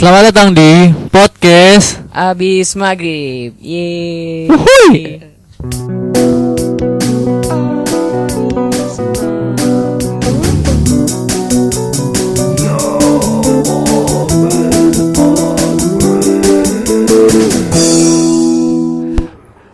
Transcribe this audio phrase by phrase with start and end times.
[0.00, 4.48] Selamat datang di podcast Abis maghrib Yeay.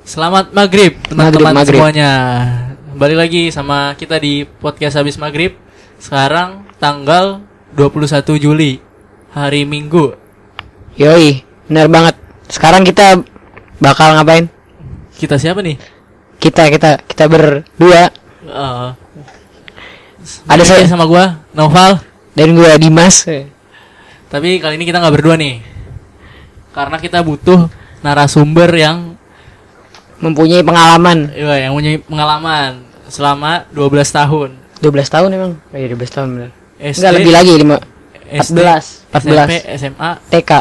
[0.03, 1.79] Selamat maghrib teman-teman maghrib.
[1.79, 2.11] semuanya.
[2.99, 5.55] Balik lagi sama kita di podcast habis maghrib.
[6.03, 7.47] Sekarang tanggal
[7.79, 8.86] 21 Juli
[9.37, 10.17] hari Minggu.
[10.97, 12.17] Yoi Bener banget
[12.49, 13.21] Sekarang kita
[13.77, 14.49] Bakal ngapain?
[15.13, 15.77] Kita siapa nih?
[16.41, 18.09] Kita Kita Kita berdua
[18.49, 18.89] Eh,
[20.49, 22.01] Ada saya sama gua Noval.
[22.33, 23.29] Dan gue Dimas
[24.33, 25.61] Tapi kali ini kita nggak berdua nih.
[26.73, 27.69] Karena kita butuh
[28.01, 29.21] narasumber yang
[30.17, 34.51] Mempunyai pengalaman ya, yang punya pengalaman selama 12 tahun.
[34.81, 38.96] 12 tahun emang Oh iya 12 tahun bener SD, Enggak lebih lagi 5 SD, 14
[39.09, 40.53] SMP, 14 SMA, TK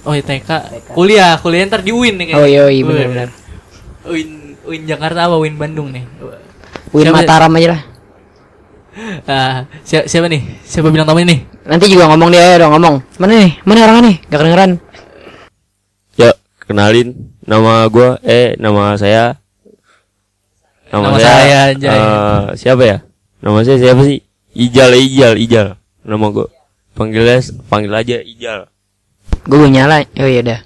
[0.00, 0.50] oh iya TK,
[0.90, 2.40] kuliah, kuliah ntar di UIN nih kayaknya.
[2.40, 3.28] Oh iya iya Wih, bener-bener
[4.02, 4.28] UIN,
[4.64, 6.04] UIN Jakarta apa UIN Bandung nih?
[6.90, 7.82] Win Siapa- Mataram aja lah
[9.28, 10.42] Ah, siapa, siapa nih?
[10.60, 11.46] Siapa bilang tamu ini?
[11.62, 13.52] Nanti juga ngomong dia dong ngomong Mana nih?
[13.62, 14.16] Mana orangnya nih?
[14.26, 14.70] Gak kedengeran
[16.16, 17.08] Ya, kenalin
[17.40, 19.38] nama gua eh nama saya
[20.90, 21.86] Nama saya, anjay.
[21.94, 22.98] eh, siapa ya?
[23.38, 24.18] Nama saya siapa sih?
[24.50, 25.78] Ijal, Ijal, Ijal.
[26.02, 26.50] Nama gua.
[26.92, 28.60] Panggilnya panggil aja Ijal.
[29.42, 30.60] Gue belum nyala Oh iya dah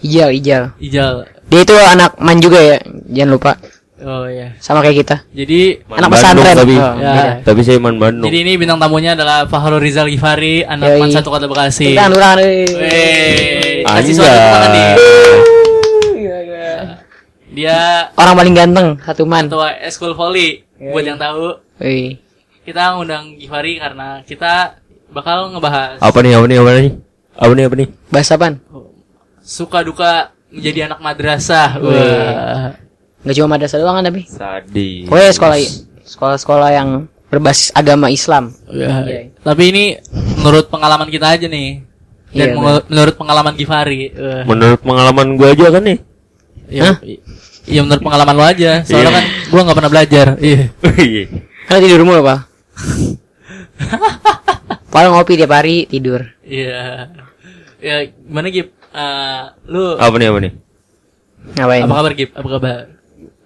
[0.00, 1.14] Ijal Ijal Ijal.
[1.44, 3.52] Dia itu anak man juga ya Jangan lupa
[3.96, 4.52] Oh iya.
[4.58, 6.54] Sama kayak kita Jadi Man Anak Bandung, pesantren.
[6.54, 7.12] tapi Oh, Ya.
[7.14, 7.32] beda.
[7.42, 8.26] tapi saya man Bandung.
[8.26, 11.00] Jadi ini bintang tamunya adalah Fahrul Rizal Gifari, anak Yoi.
[11.00, 11.88] man satu kota Bekasi.
[11.88, 13.80] Tepuk tangan, wih.
[13.82, 14.90] Kasih suara tangan nih.
[17.54, 20.66] Dia Orang paling ganteng Satu man ketua eskul volley.
[20.74, 22.18] Buat yang tahu, Wih.
[22.60, 24.82] kita undang Gifari karena kita
[25.14, 26.34] bakal ngebahas Apa nih?
[26.34, 26.56] Apa nih?
[26.58, 26.92] Apa nih?
[27.34, 27.64] Apa nih?
[27.64, 27.88] Apa nih?
[28.10, 28.54] Bahasa apaan?
[29.44, 31.76] suka duka menjadi anak madrasah.
[31.78, 32.72] Wah.
[33.24, 35.04] Nggak cuma madrasah doang kan tapi Sadis.
[35.08, 35.56] Pokoknya sekolah
[36.04, 36.88] Sekolah-sekolah yang
[37.32, 39.28] Berbasis agama Islam Ya.
[39.40, 39.84] Tapi ini
[40.40, 41.80] menurut pengalaman kita aja nih.
[42.34, 44.10] Dan Iya, menurut pengalaman Gifari.
[44.10, 44.42] Wah.
[44.44, 45.98] Menurut pengalaman gua aja kan nih.
[46.66, 46.98] Ya,
[47.64, 48.82] Iya menurut pengalaman lo aja.
[48.82, 49.16] Soalnya Iya.
[49.16, 50.26] kan gua nggak pernah belajar.
[50.40, 50.62] Iya.
[50.98, 51.24] Iya.
[51.64, 52.38] Karena tidur mulu pak
[54.94, 57.10] Paling ngopi tiap hari tidur Iya.
[57.82, 58.70] Ya gimana Gip?
[58.94, 60.30] Eh, lu apa nih?
[60.30, 60.52] Apa nih?
[61.58, 61.82] Ngapain?
[61.82, 62.30] apa kabar Gip?
[62.30, 62.78] Apa kabar?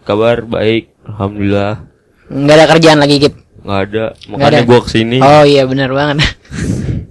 [0.05, 1.89] Kabar baik, alhamdulillah.
[2.29, 4.05] Nggak ada kerjaan lagi Gip Nggak ada.
[4.29, 5.25] Makanya gua ke sini.
[5.25, 6.21] Oh iya benar banget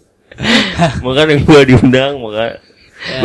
[1.05, 2.61] Makanya gua diundang, maka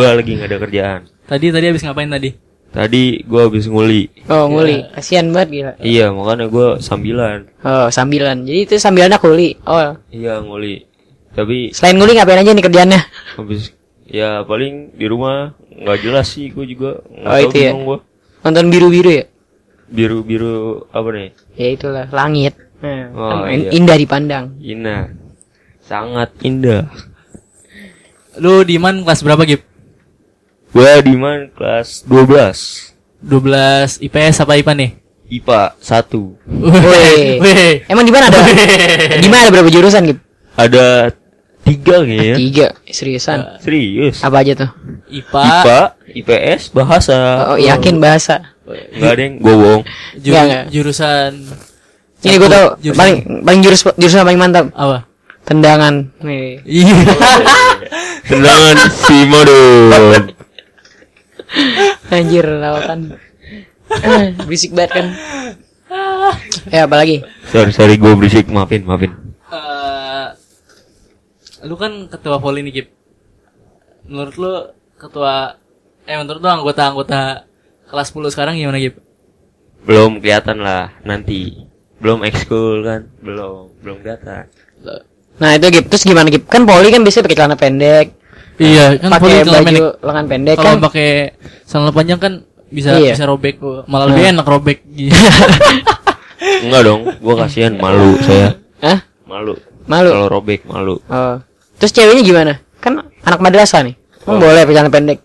[0.01, 1.01] gua lagi nggak ada kerjaan.
[1.29, 2.33] Tadi tadi habis ngapain tadi?
[2.73, 4.09] Tadi gua habis nguli.
[4.33, 7.53] Oh nguli Kasian banget gila Iya, makanya gua sambilan.
[7.69, 10.89] Oh sambilan Jadi itu sambilannya kuli Oh Iya, nguli.
[11.33, 13.01] Tapi Selain nguli ngapain aja nih kerjaannya?
[13.35, 13.73] habis
[14.05, 17.71] ya paling di rumah nggak jelas sih gua juga nggak Oh, tahu itu ya?
[17.73, 17.99] gua.
[18.43, 19.25] Nonton biru-biru ya?
[19.87, 20.55] Biru-biru
[20.89, 21.29] apa nih?
[21.55, 23.71] Ya itulah langit Nah, Oh, kan iya.
[23.71, 25.09] Indah dipandang Indah.
[25.81, 26.91] Sangat indah.
[28.35, 29.63] Lu di man kelas berapa Gip?
[30.69, 32.93] Gua di mana kelas 12.
[33.23, 34.91] 12 IPS apa IPA nih?
[35.31, 36.17] IPA 1.
[36.49, 37.13] Woi.
[37.39, 37.73] Weh.
[37.87, 38.41] Emang di mana ada?
[39.15, 40.19] di mana ada berapa jurusan Gip?
[40.53, 41.13] Ada
[41.63, 42.37] tiga kayaknya.
[42.37, 44.21] Tiga Seriusan Serius.
[44.21, 44.71] Apa aja tuh?
[45.09, 45.81] IPA, IPA,
[46.15, 47.17] IPS, bahasa.
[47.47, 49.83] Oh yakin bahasa Enggak ada yang gue bohong.
[50.17, 50.65] juru- Nggak, nggak.
[50.71, 51.33] jurusan
[52.21, 55.07] Ini gue tau Jurusan- paling paling jurus jurusan paling mantap apa?
[55.43, 55.95] tendangan.
[56.21, 56.63] Nih.
[56.63, 56.95] Iya.
[58.31, 60.31] Tendangan si Modon.
[62.09, 63.19] Anjir lawakan.
[63.93, 65.07] Eh, Berisik banget kan.
[66.73, 67.21] Ya apalagi?
[67.45, 69.13] Sorry, sorry gue berisik, maafin, maafin.
[71.63, 72.89] Lu kan ketua volley nih Gip.
[74.05, 74.53] Menurut lu
[74.97, 75.55] ketua
[76.03, 77.47] eh menurut lu anggota-anggota
[77.87, 78.99] kelas 10 sekarang gimana Gip?
[79.83, 81.55] Belum kelihatan lah nanti.
[82.03, 83.07] Belum ekskul kan?
[83.23, 84.51] Belum, belum kelihatan.
[85.39, 85.87] Nah itu Gip.
[85.87, 86.51] Terus gimana Gip?
[86.51, 88.07] Kan poli kan biasanya pakai celana pendek,
[88.59, 89.83] Iya, kan pakai celana baju pendek.
[90.03, 90.79] lengan pendek Kalau kan.
[90.83, 91.11] pakai
[91.65, 92.33] celana panjang kan
[92.69, 93.15] bisa Iya.
[93.15, 93.87] bisa robek kok.
[93.87, 94.79] Malah lebih enak robek.
[94.85, 95.15] Gitu.
[96.67, 98.59] Enggak dong, gue kasihan malu saya.
[98.83, 98.99] Hah?
[99.25, 99.55] Malu.
[99.87, 100.11] Malu.
[100.11, 100.99] Kalau robek malu.
[101.07, 101.39] Oh.
[101.83, 102.53] Terus ceweknya gimana?
[102.79, 103.99] Kan anak madrasah nih.
[104.23, 104.41] Emang Oh.
[104.41, 105.19] boleh pakai celana pendek.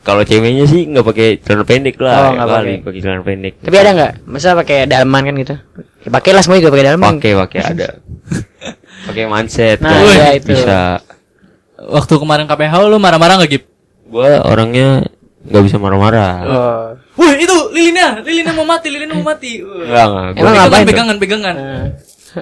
[0.00, 2.74] Kalau ceweknya sih nggak pakai celana pendek Oh, lah, ya nggak pakai.
[2.82, 3.54] pakai celana pendek.
[3.60, 4.12] Tapi ada nggak?
[4.26, 5.54] Masa pakai dalaman kan gitu?
[6.02, 7.08] Ya, pakai lah semua juga pakai dalaman.
[7.14, 7.88] Pakai, pakai ada.
[9.06, 10.50] pakai mindset Nah, kan, iya itu.
[10.50, 10.98] bisa.
[11.78, 13.64] Waktu kemarin KPH lu marah-marah nggak Gip?
[14.10, 15.06] Gua orangnya
[15.46, 16.32] nggak bisa marah-marah.
[16.42, 16.86] Oh.
[17.18, 19.62] Wih itu lilinnya, lilinnya mau mati, lilinnya mau mati.
[19.62, 19.78] Wah.
[19.86, 20.74] Enggak, enggak.
[20.74, 21.54] Emang pegangan, pegangan.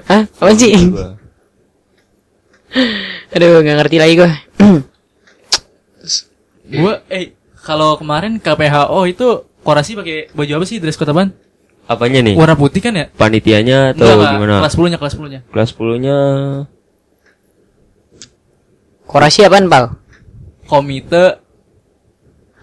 [0.08, 0.22] Hah?
[0.24, 0.72] Apa sih?
[3.34, 4.30] Aduh, nggak ngerti lagi gua.
[6.66, 7.30] Gua eh
[7.62, 11.30] kalau kemarin KPHO itu korasi pakai baju apa sih dress code apaan?
[11.86, 12.34] Apanya nih?
[12.34, 13.06] Warna putih kan ya?
[13.14, 14.54] Panitianya atau Enggak, gimana?
[14.58, 15.40] Kelas 10-nya, kelas 10-nya.
[15.54, 16.18] Kelas 10-nya
[19.06, 19.94] Korasi apaan, Pal?
[20.66, 21.38] Komite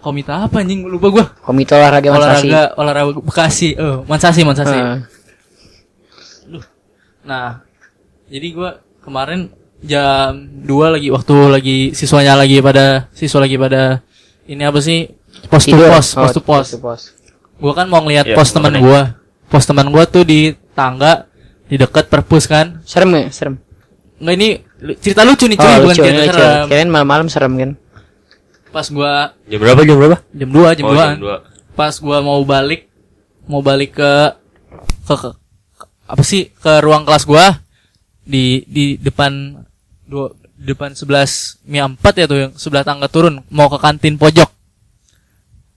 [0.04, 1.24] Komite apa anjing lupa gua.
[1.40, 2.52] Komite olahraga Mansasi.
[2.52, 3.68] Olahraga olahraga Bekasi.
[3.72, 4.76] Eh, Mansasi, Mansasi.
[4.76, 4.98] Heeh.
[7.24, 7.64] Nah,
[8.28, 9.48] jadi gua kemarin
[9.84, 14.00] jam 2 lagi waktu lagi siswanya lagi pada siswa lagi pada
[14.44, 15.08] ini apa sih?
[15.44, 15.88] Pos to Tidur.
[15.88, 16.66] pos, Oh, pos to pos.
[16.70, 17.02] to pos.
[17.56, 19.16] Gua kan mau ngeliat Iya, pos teman gua.
[19.46, 21.28] Pos teman gua tuh di tangga
[21.64, 22.80] di dekat perpus kan.
[22.82, 23.28] Serem gak?
[23.30, 23.56] Serem.
[24.16, 24.48] Enggak ini
[24.98, 26.32] cerita lucu nih cuy, Oh, bukan lucu, cerita lucu.
[26.34, 26.64] serem.
[26.66, 27.70] Kirain malam-malam serem kan?
[28.68, 29.80] Pas gua jam berapa?
[29.80, 30.16] Jam berapa?
[30.28, 31.36] jam 2, jam Oh, 2 dua.
[31.72, 32.88] Pas gua mau balik
[33.44, 34.12] mau balik ke
[35.04, 35.36] ke, ke-
[35.74, 36.48] ke- apa sih?
[36.52, 37.60] ke ruang kelas gua
[38.22, 39.60] di di depan
[40.04, 44.46] dua depan 11 Mi 4 ya tuh yang sebelah tangga turun mau ke kantin pojok.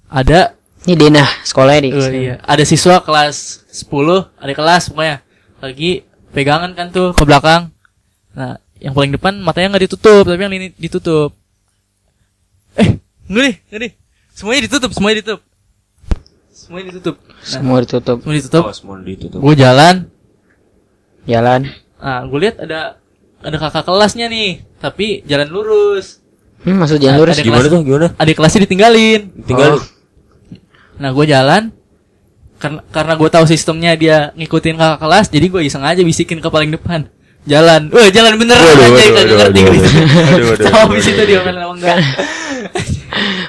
[0.07, 1.89] Ada Ini Denah sekolahnya di.
[1.91, 3.91] eh, iya, ada siswa kelas 10,
[4.39, 5.19] ada kelas pokoknya
[5.59, 5.91] lagi
[6.31, 7.75] pegangan kan tuh ke belakang.
[8.31, 11.35] Nah, yang paling depan matanya nggak ditutup, tapi yang ini ditutup.
[12.77, 13.91] Eh, enggak nih.
[14.31, 15.41] Semuanya ditutup, semuanya ditutup.
[16.53, 17.15] Semuanya ditutup.
[17.19, 18.17] Nah, Semua ditutup.
[18.21, 18.63] semuanya ditutup.
[18.63, 19.39] Oh, semua ditutup.
[19.41, 19.95] Gue jalan,
[21.25, 21.61] Jalan.
[21.97, 23.01] nah gue lihat ada
[23.39, 26.19] ada kakak kelasnya nih, tapi jalan lurus.
[26.59, 27.35] Hmm, maksud jalan Ada- lurus.
[27.35, 27.81] ada Gimana kelas- tuh?
[27.81, 28.07] Gimana?
[28.15, 29.21] Adik kelasnya ditinggalin.
[29.43, 29.81] Tinggal Oh.
[30.97, 31.63] Nah, gue jalan
[32.57, 36.49] karena karena gue tahu sistemnya dia ngikutin kakak kelas, jadi gue iseng aja bisikin ke
[36.49, 37.05] paling depan.
[37.45, 39.79] Jalan, wah jalan beneran Waduh, aja kagak ngerti gue.
[40.57, 40.91] Tahu waduh.
[40.91, 41.97] abis itu dia apa enggak.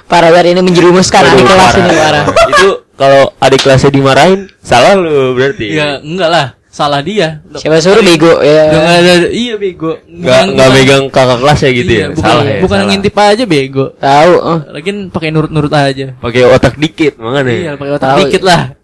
[0.06, 2.24] Parah banget ini menjerumuskan adik kelas ini parah.
[2.48, 5.66] Itu kalau adik kelasnya dimarahin, salah lu berarti.
[5.68, 6.46] Ya enggak lah,
[6.78, 7.42] salah dia.
[7.58, 8.70] Siapa suruh bego ya.
[8.70, 9.98] Ada, iya bego.
[10.06, 12.08] Nggak nggak megang kakak kelasnya gitu iya, ya.
[12.14, 12.60] bukan, salah ya.
[12.62, 12.86] bukan salah.
[12.86, 13.86] ngintip aja bego.
[13.98, 14.32] Tahu.
[14.38, 14.58] Oh.
[14.70, 16.14] Lagian pakai nurut-nurut aja.
[16.22, 17.50] Pakai otak dikit makanya.
[17.50, 18.18] Iya, pakai otak Tahu.
[18.22, 18.78] dikit lah.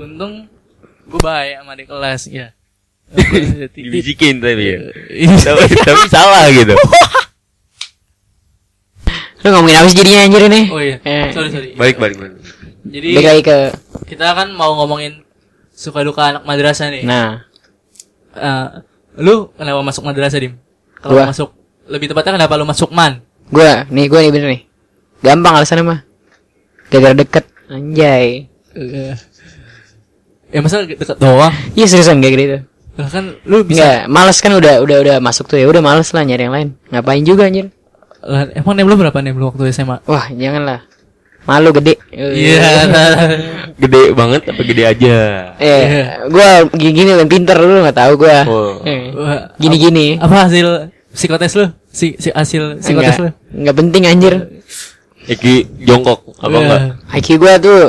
[0.00, 0.48] Untung
[1.06, 2.46] gue baik sama adik kelas, ya.
[3.76, 4.80] Dibisikin tapi ya.
[5.12, 5.36] Iya.
[5.52, 6.72] tapi, tapi salah gitu.
[9.44, 10.60] Lu ngomongin apa sih jadinya anjir ini?
[10.72, 10.96] Oh iya.
[11.04, 11.28] Eh.
[11.30, 11.68] Sorry, sorry.
[11.76, 12.40] Balik balik balik.
[12.86, 13.58] Jadi Balik lagi ke
[14.06, 15.25] kita kan mau ngomongin
[15.76, 17.04] suka duka anak madrasah nih.
[17.04, 17.44] Nah,
[18.36, 18.68] Eh,
[19.16, 20.60] lu kenapa masuk madrasah, Dim?
[21.00, 21.56] Kalau masuk
[21.88, 23.24] lebih tepatnya kenapa lu masuk man?
[23.48, 24.62] gua nih gua nih bener nih.
[25.24, 26.00] Gampang alasannya mah.
[26.92, 28.44] Gara-gara deket anjay.
[30.52, 31.54] Ya masa deket doang?
[31.72, 32.58] Iya seriusan kayak gitu.
[32.96, 35.66] Lah kan lu bisa Enggak, males kan udah udah udah masuk tuh ya.
[35.68, 36.68] Udah males lah nyari yang lain.
[36.92, 37.72] Ngapain juga anjir?
[38.20, 40.02] Lah, emang nem lu berapa nem lu waktu SMA?
[40.04, 40.84] Wah, janganlah.
[41.46, 41.94] Malu gede.
[42.10, 42.66] Iya.
[43.82, 45.16] Gede banget apa gede aja?
[45.60, 48.38] Eh, gua gini-gini yang pinter lu nggak tahu gua.
[48.48, 48.80] Oh.
[48.82, 50.16] Eh, Wah, Gini-gini.
[50.16, 51.68] Apa hasil psikotes lu?
[51.86, 53.28] Si, si hasil psikotes lu?
[53.28, 54.34] Enggak, enggak penting anjir.
[55.28, 56.58] Eki jongkok apa Iya.
[56.64, 56.80] enggak?
[57.20, 57.80] IQ gua tuh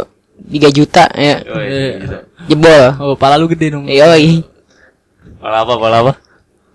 [0.51, 1.35] 3 juta ya.
[1.47, 2.19] Oh, iya.
[2.45, 2.83] Jebol.
[2.99, 3.87] Oh, pala lu gede dong.
[3.87, 4.43] Yoi.
[5.39, 5.73] Pala apa?
[5.75, 6.13] Pala apa?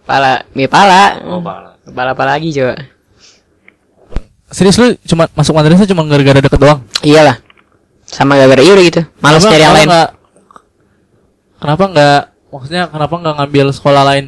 [0.02, 1.20] Pala, mi pala.
[1.28, 1.76] Oh, pala.
[1.84, 2.80] Pala apa lagi coba?
[4.52, 6.80] Serius lu cuma masuk madrasah cuma gara-gara deket doang?
[7.00, 7.40] Iyalah.
[8.04, 9.00] Sama gara-gara iya gitu.
[9.18, 9.88] Males Kenapa- nyari yang kenapa lain.
[9.88, 10.12] nggak-
[11.58, 14.24] kenapa enggak maksudnya kenapa enggak ngambil sekolah lain?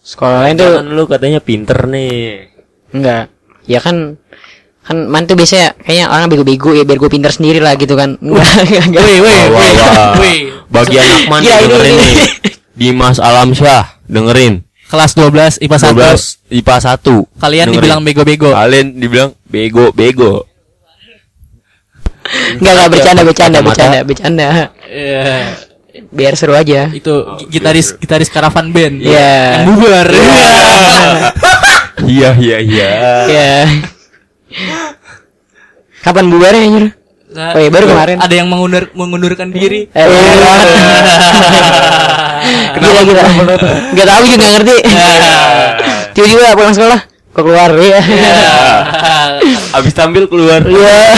[0.00, 2.48] Sekolah lain tuh Kan lu katanya pinter nih.
[2.90, 3.32] enggak.
[3.64, 4.20] Ya kan
[4.84, 8.20] kan man tuh biasanya kayaknya orang bego-bego ya biar gue pinter sendiri lah gitu kan.
[8.20, 8.44] Enggak,
[8.94, 10.12] wih, wah.
[10.20, 10.38] wih.
[10.68, 12.28] Bagi anak man Gila, ini- dengerin ini- nih.
[12.74, 14.63] Dimas Alamsyah dengerin.
[14.84, 15.96] Kelas 12 IPA 1.
[15.96, 17.36] 12 IPA 1.
[17.36, 17.74] Kalian Dengerin.
[17.74, 18.50] dibilang bego-bego.
[18.52, 20.32] Kalian dibilang bego bego.
[22.54, 24.46] Enggak, enggak bercanda, bercanda, bercanda, bercanda.
[24.86, 25.54] Iya.
[26.10, 26.90] Biar seru aja.
[26.90, 29.00] Itu gi- gitaris gitaris karavan band.
[29.00, 29.60] Iya.
[29.60, 30.06] Yang bubar.
[32.04, 32.90] Iya iya iya.
[33.28, 33.52] Ya.
[36.00, 36.86] Kapan bubarnya anjir?
[37.34, 38.16] Nah, Oh iya, baru kemarin.
[38.20, 39.90] Ada yang mengundur mengundurkan diri.
[39.90, 40.06] Eh.
[42.74, 43.22] Gila gila.
[43.92, 44.76] Enggak tahu juga nggak ngerti.
[46.14, 47.00] Tiba-tiba pulang sekolah
[47.34, 48.00] kok keluar ya.
[49.74, 50.62] Abis tampil keluar.
[50.62, 50.98] Iya.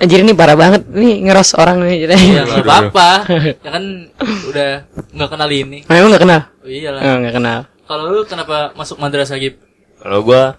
[0.00, 2.08] Anjir ini parah banget nih ngeros orang nih.
[2.08, 3.10] Ya nggak apa-apa.
[3.66, 3.84] Ya kan
[4.48, 4.70] udah
[5.12, 5.78] nggak kenal ini.
[5.84, 6.40] Memang nggak kenal?
[6.62, 7.00] Oh, iyalah.
[7.02, 7.58] Oh, nggak kenal.
[7.84, 9.58] Kalau lu kenapa masuk madrasah Gip?
[10.00, 10.56] Kalau gua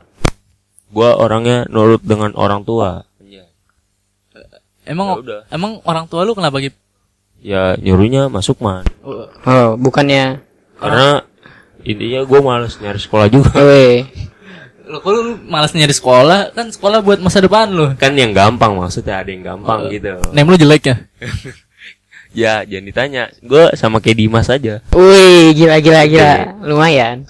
[0.92, 3.08] gua orangnya nurut dengan orang tua.
[4.82, 5.42] Emang Ya udah.
[5.54, 6.74] emang orang tua lu kenapa Gip?
[7.42, 8.86] Ya nyuruhnya masuk man.
[9.02, 10.38] Oh, Oh, bukannya.
[10.78, 11.26] Karena
[11.82, 13.58] intinya gua males nyari sekolah juga.
[13.58, 14.06] Woi.
[14.86, 16.54] Lo kok lu malas nyari sekolah?
[16.54, 17.98] Kan sekolah buat masa depan lu.
[17.98, 20.22] Kan yang gampang maksudnya ada yang gampang gitu.
[20.38, 20.96] Nem lu jelek ya?
[22.32, 23.24] Ya jangan ditanya.
[23.44, 24.80] Gua sama kayak Dimas aja.
[24.96, 26.64] Wih, gila gila gila.
[26.64, 27.28] Lumayan.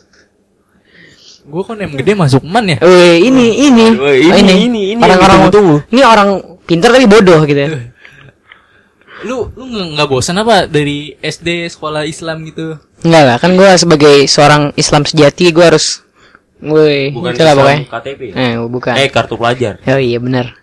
[1.41, 2.77] Gue kok nem gede masuk man ya.
[2.85, 3.85] Wih, ini ini.
[3.97, 5.49] Oh, ini, ini, ini yang orang-orang
[5.89, 6.29] ini orang
[6.69, 7.65] pintar tapi bodoh gitu.
[9.21, 9.63] Lu lu
[9.93, 12.77] nggak bosan apa dari SD sekolah Islam gitu?
[13.01, 16.01] Enggak lah, kan gua sebagai seorang Islam sejati gua harus
[16.59, 17.79] Woi, Bukan Islam pokoknya.
[17.87, 18.21] KTP.
[18.31, 18.93] Eh, bukan.
[18.93, 19.81] Eh, kartu pelajar.
[19.81, 20.53] Oh iya benar.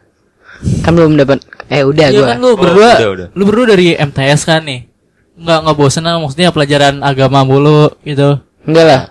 [0.81, 2.27] Kan belum dapat eh udah Iya gua.
[2.29, 3.27] kan lu Oh, berdua, udah, udah.
[3.35, 4.87] lu berdua dari MTS kan nih.
[5.35, 8.39] Nggak nggak bosan lah maksudnya pelajaran agama mulu gitu.
[8.63, 9.03] Enggak lah.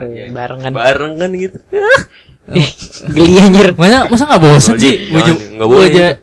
[0.00, 0.70] Eh, bareng kan.
[0.72, 1.58] Bareng kan gitu.
[3.14, 3.74] Geli anjir.
[3.74, 4.82] Masa masa nggak bosan sih?
[4.82, 6.14] Ji, Gua jangan, ju- nggak gua boleh.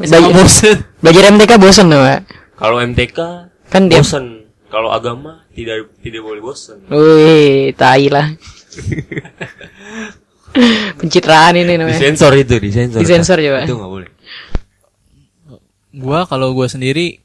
[0.00, 0.76] Nggak bosan.
[1.04, 2.20] Belajar MTK bosan loh, Pak.
[2.56, 4.50] Kalau MTK Kan dia bosen.
[4.66, 6.82] Kalau agama tidak tidak boleh bosen.
[6.90, 8.26] Wih, tai lah.
[10.98, 11.94] Pencitraan ini namanya.
[11.94, 12.98] Disensor itu, disensor.
[12.98, 13.62] Disensor coba.
[13.62, 14.10] Itu nggak boleh.
[15.94, 17.22] Gua kalau gua sendiri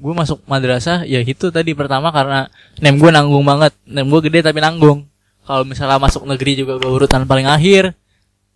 [0.00, 2.48] gua masuk madrasah ya itu tadi pertama karena
[2.80, 3.76] nem gua nanggung banget.
[3.84, 5.04] Nem gua gede tapi nanggung.
[5.44, 7.92] Kalau misalnya masuk negeri juga gua urutan paling akhir.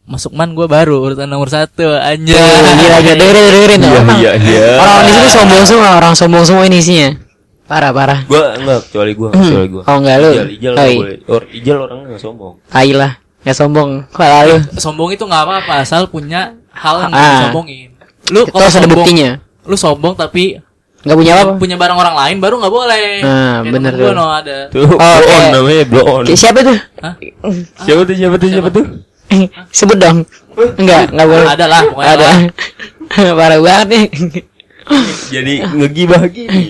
[0.07, 2.31] Masuk man gua baru urutan nomor satu anjay.
[2.31, 2.71] Gila,
[3.03, 3.81] gila, dengerin, dengerin.
[3.83, 4.67] Iya, iya, iya.
[4.79, 7.11] Orang di sini sombong semua, orang sombong semua ini isinya.
[7.67, 8.23] Parah, parah.
[8.25, 9.83] Gua enggak, kecuali gua, kecuali gua.
[9.83, 10.31] Oh, enggak, lu.
[10.31, 11.19] Ijal, ijal Oh, boleh.
[11.27, 12.55] Or, ijal orangnya nggak sombong.
[12.65, 13.13] Tai lah.
[13.43, 13.91] Gak sombong.
[14.09, 14.57] Kalau lu.
[14.77, 17.27] sombong itu nggak apa-apa asal punya hal yang Ah.
[17.43, 17.91] disombongin.
[18.29, 19.31] Lu kalau harus ada sombong, buktinya.
[19.65, 20.59] lu sombong tapi
[21.01, 21.55] Gak punya apa-apa.
[21.57, 23.07] punya barang orang lain baru nggak boleh.
[23.23, 24.11] Nah, Kayak bener tuh.
[24.13, 24.59] no ada.
[24.69, 26.23] Tuh, Oh, blow on namanya, blow on.
[26.29, 26.79] Siapa tuh?
[26.99, 27.15] Hah?
[27.83, 28.85] Siapa tuh, siapa tuh, siapa tuh?
[29.76, 30.19] Sebut dong.
[30.57, 31.47] Enggak, enggak boleh.
[31.47, 32.28] Ada lah, pokoknya Ada.
[33.38, 34.05] Parah banget nih.
[35.28, 36.64] Jadi ngegibah gini.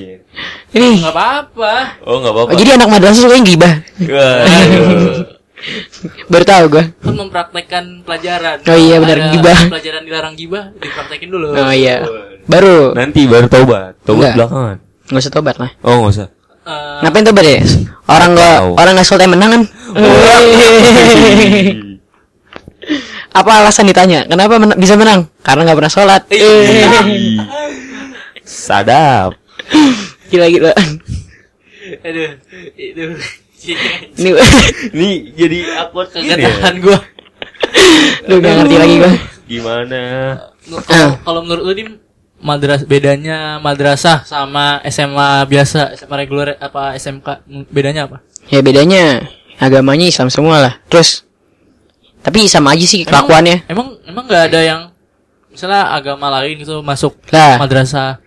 [0.70, 1.00] Ini.
[1.00, 1.74] Nggak apa-apa.
[2.02, 2.58] Oh, nggak Oh, apa-apa.
[2.58, 3.74] jadi anak madrasah suka yang gibah.
[3.98, 5.34] Waduh.
[6.30, 6.84] Baru tahu gua.
[6.92, 8.60] Kan mempraktekkan pelajaran.
[8.62, 9.58] Oh iya, benar, gibah.
[9.66, 11.56] Pelajaran dilarang gibah, dipraktekin dulu.
[11.56, 12.04] Oh iya.
[12.44, 12.92] Baru.
[12.92, 13.96] Nanti baru tobat.
[14.00, 14.34] Tobat Enggak.
[14.36, 14.76] belakangan.
[15.06, 15.70] Nggak usah tobat lah.
[15.80, 16.28] Oh, nggak usah.
[16.62, 17.58] Eh, Ngapain tobat ya?
[18.06, 18.68] Orang tahu.
[18.76, 19.62] orang nggak sholat yang menang kan?
[23.36, 24.24] Apa alasan ditanya?
[24.24, 25.28] Kenapa men- bisa menang?
[25.44, 26.22] Karena nggak pernah sholat.
[28.46, 29.36] Sadap.
[30.32, 30.72] Gila gila.
[32.02, 32.30] Aduh,
[32.74, 33.04] itu
[34.16, 34.30] Ini
[34.98, 35.90] Nih jadi ya.
[35.92, 36.98] kegetahan gua.
[38.26, 39.12] lu nggak ngerti lagi gua.
[39.46, 40.00] Gimana?
[40.86, 41.90] Kalau kalau menurut lu dim
[42.38, 48.22] madras bedanya madrasah sama SMA biasa, SMA reguler apa SMK bedanya apa?
[48.48, 49.26] Ya bedanya
[49.58, 50.74] agamanya Islam semua lah.
[50.86, 51.25] Terus
[52.26, 53.70] tapi sama aja sih kelakuannya.
[53.70, 54.80] Emang emang nggak ada yang
[55.46, 58.18] misalnya agama lain gitu masuk Lah, madrasah.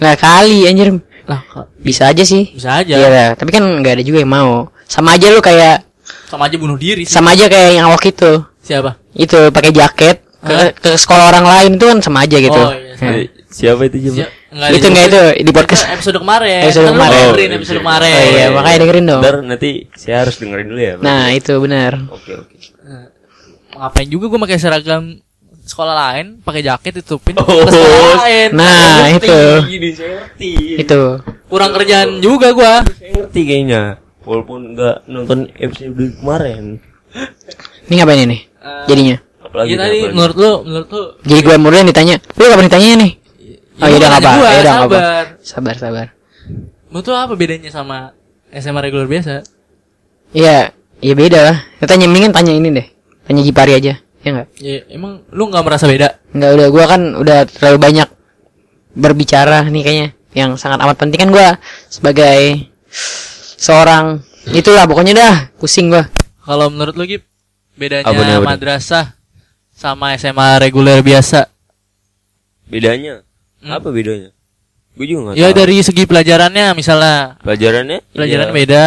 [0.00, 0.88] lah kali anjir.
[1.22, 1.44] Lah,
[1.76, 2.50] Bisa aja sih.
[2.50, 2.96] bisa aja.
[2.96, 4.72] Iya lah, tapi kan nggak ada juga yang mau.
[4.88, 5.86] Sama aja lu kayak
[6.26, 7.12] Sama aja bunuh diri sih.
[7.12, 8.42] sama aja kayak yang awak itu.
[8.58, 8.98] Siapa?
[9.12, 10.70] Itu pakai jaket ke, Hah?
[10.72, 12.56] ke sekolah orang lain itu kan sama aja gitu.
[12.56, 13.14] Oh, iya, sama.
[13.14, 14.16] Eh, Siapa itu coba?
[14.16, 15.82] Si- nggak itu ada nggak itu di podcast.
[15.84, 16.60] Itu episode kemarin.
[16.66, 17.20] Episode Kan kemarin.
[17.22, 17.82] dengerin Oh, episode iya.
[17.84, 18.12] kemarin.
[18.12, 19.20] Oh, iya, makanya dengerin dong.
[19.22, 20.94] Ntar nanti saya harus dengerin dulu ya.
[20.98, 21.92] Nah, itu benar.
[22.10, 22.56] Oke, oke.
[23.72, 25.02] Ngapain juga gua pakai seragam
[25.62, 27.46] sekolah lain, pakai jaket ditutupin Oh.
[27.46, 28.48] ke sekolah lain.
[28.52, 29.40] Nah, Ngerti, itu.
[29.68, 30.52] Gini, saya ngerti.
[30.76, 31.02] Itu.
[31.46, 32.82] Kurang kerjaan juga gua.
[32.84, 33.82] Saya ngerti kayaknya.
[34.22, 36.78] Walaupun nggak nonton episode kemarin.
[37.86, 38.38] Ini ngapain ini?
[38.62, 39.16] Eh, Jadinya.
[39.42, 40.14] Apalagi tadi apalagi.
[40.14, 42.16] menurut lu, menurut lu Jadi gue yang ditanya.
[42.32, 43.12] Lu kapan ditanya nih?
[43.82, 44.30] Oh, Ya, iya, nggak nanya apa.
[44.32, 44.98] gua, Ya, udah, apa.
[45.42, 45.74] sabar.
[45.76, 46.06] Sabar.
[46.88, 48.14] Menurut lu apa bedanya sama
[48.48, 49.42] SMA reguler biasa?
[50.30, 51.56] Iya, iya beda lah.
[51.78, 52.86] Ya, tanya mendingan tanya ini deh.
[53.22, 53.94] Tanya Gipari aja.
[54.22, 54.48] Ya enggak?
[54.56, 56.18] Ya, emang lu nggak merasa beda?
[56.30, 58.08] Enggak udah gua kan udah terlalu banyak
[58.92, 60.08] berbicara nih kayaknya.
[60.32, 62.70] Yang sangat amat penting kan gua sebagai
[63.56, 66.06] seorang itulah pokoknya dah pusing gua.
[66.42, 67.22] Kalau menurut lu Gip,
[67.74, 68.42] bedanya apa nih?
[68.42, 69.14] madrasah
[69.70, 71.46] sama SMA reguler biasa?
[72.66, 73.22] Bedanya?
[73.58, 73.78] Hmm.
[73.78, 74.30] Apa bedanya?
[74.92, 75.56] Gue juga nggak Ya tahu.
[75.56, 77.98] dari segi pelajarannya misalnya pelajarannya.
[78.12, 78.84] pelajaran iya, beda.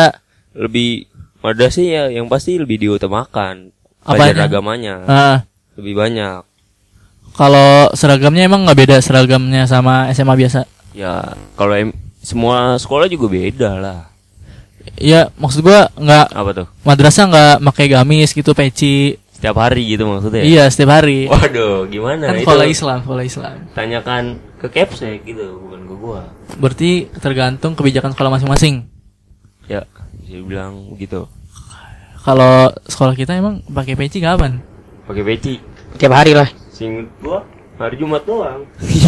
[0.54, 3.74] Lebih madrasah ya yang pasti lebih diutamakan.
[4.06, 4.22] Apanya?
[4.32, 5.38] Pelajaran agamanya Ah,
[5.76, 6.46] lebih banyak.
[7.34, 10.64] kalau seragamnya emang nggak beda seragamnya sama SMA biasa?
[10.94, 14.00] Ya kalau em- semua sekolah juga beda lah.
[14.96, 16.68] Ya maksud gua nggak Apa tuh?
[16.82, 19.18] madrasah nggak pakai gamis gitu peci.
[19.36, 20.42] Setiap hari gitu maksudnya?
[20.42, 21.28] Iya setiap hari.
[21.28, 23.56] Waduh, gimana kan sekolah Islam, sekolah Islam.
[23.74, 24.24] Tanyakan
[24.56, 26.22] ke Kepsek gitu, bukan ke gua.
[26.56, 28.88] Berarti tergantung kebijakan sekolah masing-masing.
[29.68, 29.84] Ya,
[30.24, 31.28] dia bilang begitu.
[32.26, 32.54] Kalau
[32.84, 34.58] sekolah kita emang pakai peci kapan?
[35.06, 35.62] Pakai peci.
[35.96, 36.50] Tiap hari lah.
[36.68, 37.46] Singkat gua
[37.78, 38.66] hari Jumat doang.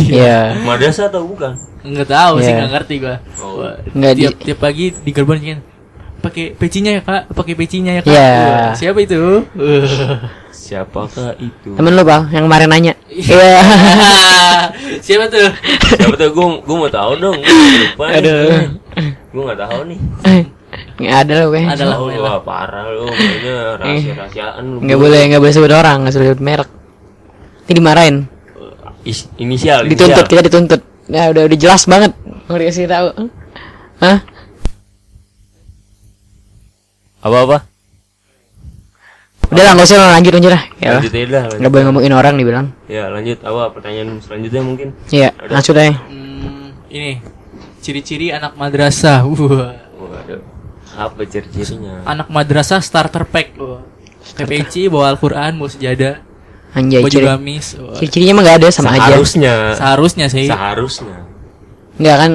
[0.08, 0.54] Iya.
[0.62, 1.58] Madrasah atau bukan?
[1.82, 2.58] Enggak tahu sih, Iya.
[2.62, 3.16] nggak ngerti gua.
[3.42, 3.60] Oh.
[3.60, 5.62] Wah, Nggak di- tiap tiap pagi di gerbang kan
[6.18, 8.10] pakai pecinya ya kak, pakai pecinya ya kak.
[8.10, 8.30] Iya.
[8.34, 9.18] Wah, Siapa itu?
[9.54, 9.86] Uh.
[10.58, 11.70] Siapakah itu?
[11.74, 12.94] Temen lu bang yang kemarin nanya.
[13.10, 13.62] Iya.
[15.06, 15.48] Siapa tuh?
[15.90, 17.38] Siapa tuh gua, gua mau tahu dong.
[17.40, 18.06] Gua lupa.
[18.14, 18.78] Aduh.
[19.32, 20.00] Gua nggak tahu nih.
[20.98, 21.62] Nggak ada lah gue.
[21.62, 22.34] Ada lah, Oh, pokoknya lah.
[22.34, 24.77] wah, parah lu, kayaknya rahasia-rahasiaan lu.
[24.82, 26.70] Nggak boleh, nggak boleh sebut orang, nggak boleh sebut merek.
[27.63, 28.16] Ini dimarahin.
[29.04, 30.27] Is- inisial, Dituntut, inisial.
[30.27, 30.82] kita dituntut.
[31.08, 32.12] Ya udah udah jelas banget.
[32.44, 33.08] Mau dikasih tahu.
[34.00, 34.18] Hah?
[37.20, 37.58] Apa-apa?
[39.48, 40.63] Udah lah, nggak usah lah, lanjut lanjut lah.
[40.77, 41.00] Ya lah.
[41.00, 41.44] Lanjut aja dah.
[41.46, 41.60] lanjut.
[41.62, 42.68] Nggak boleh ngomongin orang dibilang.
[42.86, 43.39] Ya, lanjut.
[43.42, 44.88] Apa pertanyaan selanjutnya mungkin?
[45.08, 45.96] Iya, langsung deh.
[45.96, 47.24] Hmm, ini
[47.80, 49.24] ciri-ciri anak madrasah.
[49.24, 49.72] Wah.
[49.96, 50.42] Waduh.
[50.98, 52.01] Apa ciri-cirinya?
[52.04, 53.54] Anak madrasah starter pack.
[53.56, 53.86] Wah.
[54.27, 56.20] PPC bawa Al-Qur'an, bawa sejadah,
[56.74, 57.25] Anjay, baju ciri.
[57.25, 57.77] gamis.
[57.96, 59.08] Ciri-cirinya emang nggak ada sama aja.
[59.08, 59.54] Seharusnya.
[59.74, 60.46] Seharusnya sih.
[60.46, 61.18] Seharusnya.
[61.96, 62.32] Nggak kan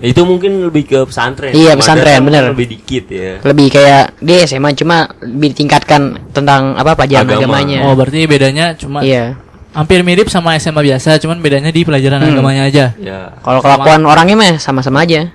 [0.00, 1.52] Itu mungkin lebih ke pesantren.
[1.52, 2.54] Iya, pesantren, bener.
[2.54, 3.36] Lebih dikit ya.
[3.42, 7.58] lebih kayak dia SMA cuma lebih ditingkatkan tentang apa pelajaran Agama.
[7.60, 7.78] agamanya.
[7.84, 9.36] Oh, berarti bedanya cuma Iya.
[9.70, 12.30] hampir mirip sama SMA biasa, cuman bedanya di pelajaran Hmm.
[12.32, 12.84] agamanya aja.
[12.96, 13.36] Ya.
[13.38, 15.28] Kalau kelakuan orangnya mah sama-sama aja.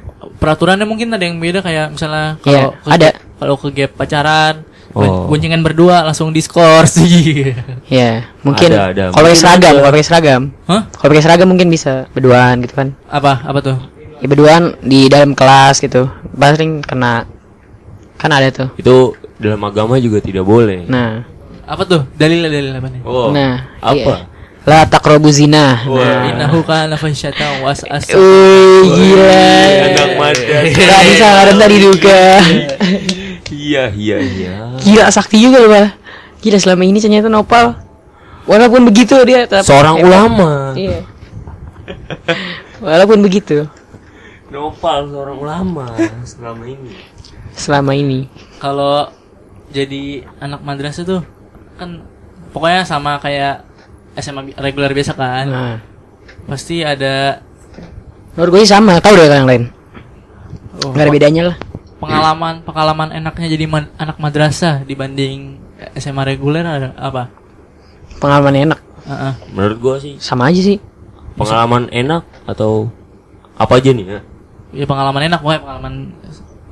[0.43, 3.09] Peraturannya mungkin ada yang beda kayak misalnya Iya, kalau ke- ada.
[3.39, 4.55] kalau ke gap pacaran,
[4.91, 5.25] Oh.
[5.25, 7.55] guncingan berdua langsung diskors sih.
[7.89, 9.03] Iya, mungkin Ada, ada.
[9.07, 10.41] kalau pakai Mungkin seragam, kalau pakai seragam.
[10.67, 10.81] Hah?
[10.91, 12.91] Kalau pakai seragam mungkin bisa berduaan gitu kan.
[13.07, 13.41] Apa?
[13.41, 13.77] Apa tuh?
[14.19, 16.11] Ya berduaan di dalam kelas gitu.
[16.29, 17.25] Paling kena
[18.15, 18.69] kan ada tuh.
[18.75, 18.95] Itu
[19.35, 20.85] dalam agama juga tidak boleh.
[20.85, 21.23] Nah,
[21.63, 22.03] Apa tuh?
[22.13, 23.01] Dalil dalil apa nih?
[23.01, 23.31] Oh.
[23.31, 23.95] nah, apa?
[23.95, 24.15] iya.
[24.63, 25.83] La taqrabu zina.
[25.83, 25.99] Wah.
[25.99, 26.29] Nah.
[26.31, 28.07] Innahu kana fahisyatan was as.
[28.07, 29.47] Uh, gila.
[29.91, 30.71] Anak madrasah.
[30.71, 32.21] Gak bisa ngarep tadi duga.
[33.53, 34.53] Iya, iya, iya.
[34.79, 35.87] Gila sakti juga loh, Pak.
[36.43, 37.79] Gila selama ini ternyata Nopal
[38.43, 40.07] Walaupun begitu dia tetap Seorang hebat.
[40.11, 40.51] ulama.
[40.75, 40.99] Iya.
[42.83, 43.67] Walaupun begitu
[44.51, 45.85] Nopal seorang ulama
[46.27, 46.93] selama ini.
[47.55, 48.19] selama ini.
[48.59, 49.09] Kalau
[49.73, 51.21] jadi anak madrasah tuh
[51.79, 52.05] kan
[52.53, 53.65] pokoknya sama kayak
[54.15, 55.45] SMA bi- reguler biasa kan.
[55.45, 55.77] Nah,
[56.43, 57.39] Pasti ada
[58.33, 59.63] menurut gue sih sama, tahu deh yang lain.
[60.79, 61.57] oh, Gak ada bedanya lah.
[61.97, 65.55] pengalaman pengalaman enaknya jadi man- anak madrasah dibanding
[65.95, 67.31] SMA reguler ada apa?
[68.17, 68.79] Pengalaman enak.
[69.03, 69.33] Heeh.
[69.51, 70.79] Menurut gua sih Sama aja sih.
[71.33, 72.91] pengalaman enak atau
[73.53, 74.19] apa aja nih ya?
[74.73, 75.93] Ya pengalaman enak pokoknya pengalaman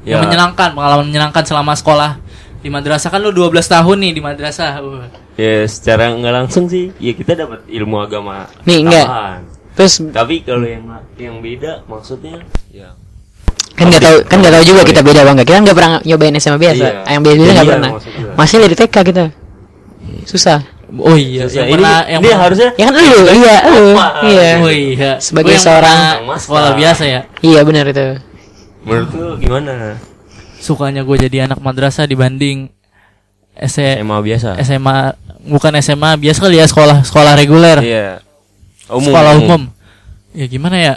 [0.01, 0.17] Ya.
[0.17, 2.17] yang menyenangkan, pengalaman menyenangkan selama sekolah
[2.57, 4.81] di madrasah kan lu 12 tahun nih di madrasah.
[4.81, 5.05] Wah.
[5.41, 8.45] Ya secara nggak langsung sih, ya kita dapat ilmu agama.
[8.61, 9.07] Nih, enggak.
[9.09, 9.41] tambahan.
[9.71, 10.83] Terus Tapi kalau yang
[11.15, 12.91] yang beda maksudnya ya
[13.71, 16.59] kan nggak tahu kan nggak tahu juga kita beda bang Kita nggak pernah nyobain SMA
[16.59, 16.83] biasa.
[16.83, 16.91] Iya.
[17.09, 17.89] Yang biasa nggak Iya, pernah.
[18.35, 19.25] Masih dari TK kita.
[20.27, 20.59] Susah.
[20.91, 21.55] Oh iya, Susah.
[21.55, 23.83] yang ini, pernah yang ini harusnya Ya kan lu, iya, lu.
[24.27, 24.49] Iya.
[24.59, 25.11] Oh iya.
[25.17, 27.21] Sebagai seorang- sekolah biasa ya.
[27.39, 28.07] Iya benar itu.
[28.81, 29.95] menurut lu gimana?
[30.57, 32.69] Sukanya gue jadi anak madrasah dibanding
[33.61, 34.57] S- SMA biasa.
[34.59, 37.77] SMA bukan SMA biasa kali ya sekolah sekolah reguler.
[37.79, 38.07] Iya.
[38.89, 39.05] Umum.
[39.07, 39.61] sekolah umum.
[40.33, 40.95] Ya gimana ya?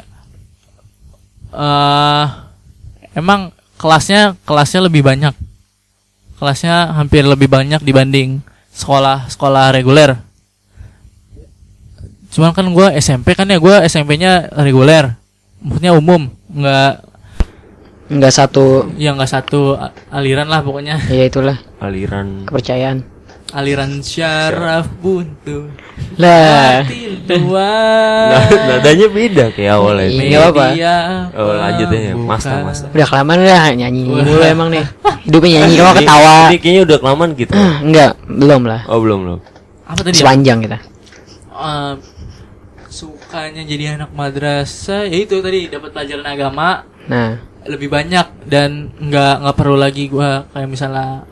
[1.53, 2.25] eh
[3.15, 5.35] emang kelasnya kelasnya lebih banyak.
[6.35, 10.19] Kelasnya hampir lebih banyak dibanding sekolah sekolah reguler.
[12.35, 15.15] Cuman kan gue SMP kan ya gue SMP-nya reguler,
[15.63, 17.15] maksudnya umum, nggak
[18.05, 18.91] Nggak satu.
[18.99, 19.79] ya nggak satu
[20.11, 22.49] aliran lah pokoknya Ya itulah Aliran.
[22.49, 22.99] kepercayaan.
[23.55, 25.71] aliran syaraf buntu
[26.19, 26.83] Lah.
[27.23, 27.71] tua
[28.27, 30.11] Nah, nadanya beda kayak awalnya.
[30.11, 30.23] Iya.
[30.27, 30.65] nggak apa-apa.
[30.67, 30.95] media
[31.39, 32.11] Oh, lanjut aja.
[32.19, 32.89] Master, master.
[32.91, 34.83] Udah kelamaan udah nyanyi mulu emang nih.
[35.23, 36.35] Hidupnya nyanyi kamu Ini- ketawa.
[36.51, 37.53] Ini kayaknya udah kelamaan gitu.
[37.55, 38.81] Ah, Enggak, belum lah.
[38.91, 39.39] Oh, belum, belum.
[39.85, 40.21] apa tadi ya?
[40.25, 40.79] Sepanjang kita.
[41.55, 41.93] Eh,
[42.89, 49.35] sukanya jadi anak madrasah ya itu tadi dapat pelajaran agama Nah, lebih banyak dan nggak
[49.43, 51.23] nggak perlu lagi gua kayak misalnya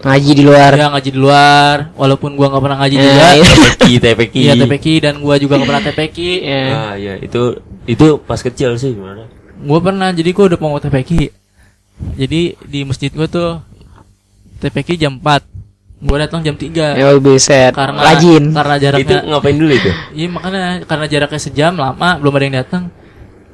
[0.00, 0.70] ngaji di luar.
[0.72, 3.44] ya ngaji di luar walaupun gua nggak pernah ngaji Nah, juga iya.
[3.76, 4.34] TPQ, TPQ.
[4.38, 6.62] iya TPQ dan gua juga nggak pernah TPQ Ya.
[6.66, 7.42] Ah, iya, itu
[7.84, 9.28] itu pas kecil sih gimana?
[9.60, 11.10] gua pernah jadi gua udah mau TPQ
[12.16, 13.60] jadi di masjid gua tuh
[14.58, 15.44] TPQ jam 4
[16.00, 17.70] gua datang jam 3 Ya buset.
[17.70, 18.44] karena Rajin.
[18.50, 19.90] karena Itu jaraknya ngapain dulu itu?
[20.10, 22.82] iya makanya karena jaraknya sejam lama belum ada yang datang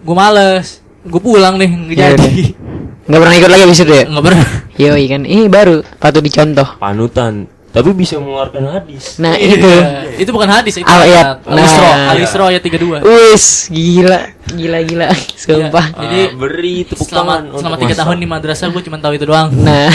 [0.01, 2.45] gua males gua pulang nih nggak Ya jadi
[3.07, 4.05] Enggak pernah ikut lagi abis itu ya?
[4.05, 5.23] nggak pernah Yoi kan.
[5.23, 6.69] Ini baru patut dicontoh.
[6.77, 7.35] Panutan.
[7.69, 9.17] Tapi bisa mengeluarkan hadis.
[9.17, 9.61] Nah, itu.
[9.61, 10.17] Iya.
[10.17, 11.29] itu bukan hadis itu Al- ayat ayat.
[11.45, 12.09] Al-Isra Nah.
[12.11, 14.21] Al-Isra ayat 32 Wis, gila.
[14.49, 15.07] Gila gila.
[15.37, 15.85] Sumpah.
[15.93, 16.01] Iya.
[16.01, 19.25] Jadi, Ah, beri tepuk selama tangan selama tiga tahun di madrasah gue cuma tahu itu
[19.25, 19.93] doang Nah,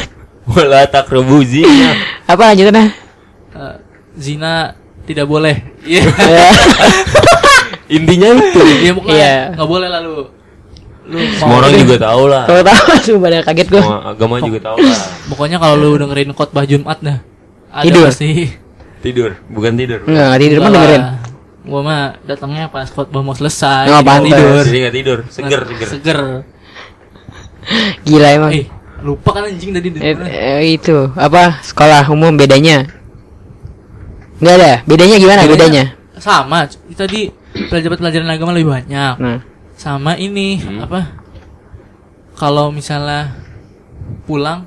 [0.46, 1.96] Wala takrubu zina.
[2.22, 2.86] apa lanjutannya?
[3.50, 3.74] Eh,
[4.14, 6.48] zina tidak boleh iya Ya.
[7.96, 8.60] Intinya itu.
[8.80, 9.34] iya Iya.
[9.52, 10.00] nggak boleh lah
[11.04, 12.44] lu Semua orang juga tahu lah.
[12.44, 13.80] Tahu tahu sumpah dah kaget gua.
[13.80, 15.00] Semua agama juga tahu lah.
[15.30, 17.18] pokoknya kalau lu dengerin khotbah Jumat dah
[17.70, 18.04] ada Tidur.
[18.06, 18.30] pasti
[19.00, 20.00] Tidur, bukan tidur.
[20.02, 21.02] Enggak, enggak tidur mah dengerin.
[21.62, 24.28] gua mah datangnya pas khotbah mau selesai Oh, jadi pantes.
[24.30, 25.88] tidur Jadi nggak tidur, seger, seger.
[25.90, 26.18] seger
[28.02, 28.52] Gila emang.
[28.52, 28.66] eh
[29.00, 32.88] lupa kan anjing tadi di Eh, eh, itu apa sekolah umum bedanya?
[34.36, 34.72] Nggak ada.
[34.82, 35.84] Bedanya gimana bedanya?
[36.14, 37.28] sama c- tadi
[37.68, 39.38] pelajaran pelajaran agama lebih banyak Nah,
[39.84, 41.12] sama ini apa
[42.34, 43.36] kalau misalnya
[44.24, 44.64] pulang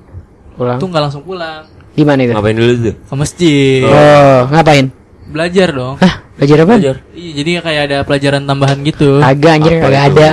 [0.53, 0.77] pulang.
[0.77, 1.65] tuh nggak langsung pulang
[1.97, 2.31] Di mana itu?
[2.31, 2.95] Ngapain dulu tuh?
[3.01, 4.93] ke masjid Oh, ngapain?
[5.27, 6.73] belajar dong Hah, belajar apa?
[6.77, 6.95] Belajar.
[7.11, 9.17] Iya, jadi kayak ada pelajaran tambahan gitu.
[9.19, 9.89] Agak anjir itu?
[9.89, 10.27] ada.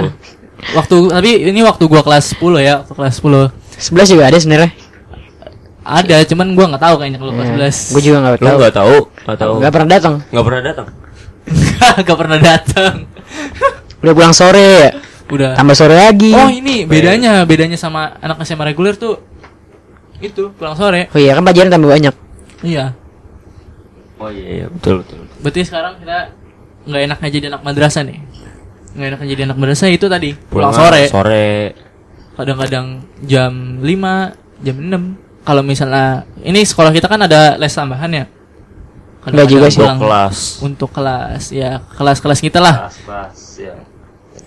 [0.77, 3.51] Waktu tapi ini waktu gua kelas 10 ya, waktu kelas 10.
[3.91, 4.71] 11 juga ada sebenarnya.
[5.83, 7.49] Ada, cuman gua nggak tahu kayaknya kalau kelas
[7.91, 7.91] 11.
[7.91, 8.57] Gue juga nggak tahu.
[8.57, 8.97] nggak tahu?
[9.25, 9.53] Nggak tahu?
[9.59, 10.15] Nggak pernah datang.
[10.31, 10.87] Nggak pernah datang.
[12.09, 12.95] Gak pernah datang.
[14.05, 14.91] Udah pulang sore ya.
[15.33, 15.57] Udah.
[15.57, 16.37] Tambah sore lagi.
[16.37, 19.17] Oh, ini bedanya, bedanya sama anak SMA reguler tuh
[20.21, 21.09] itu pulang sore.
[21.09, 22.15] Oh iya kan pelajaran tambah banyak.
[22.61, 22.93] Iya.
[24.21, 25.25] Oh iya, iya betul betul.
[25.41, 26.37] Berarti sekarang kita
[26.85, 28.19] nggak enaknya jadi anak madrasah nih.
[28.95, 31.03] Nggak enaknya jadi anak madrasah itu tadi pulang Pulangan sore.
[31.09, 31.49] Sore.
[32.35, 32.87] Kadang-kadang
[33.25, 35.49] jam 5, jam 6.
[35.49, 38.25] Kalau misalnya ini sekolah kita kan ada les tambahan ya.
[39.25, 39.81] Nggak juga sih.
[39.81, 40.61] pulang kelas.
[40.61, 43.75] untuk kelas ya kelas-kelas kita lah Kelas kelas ya.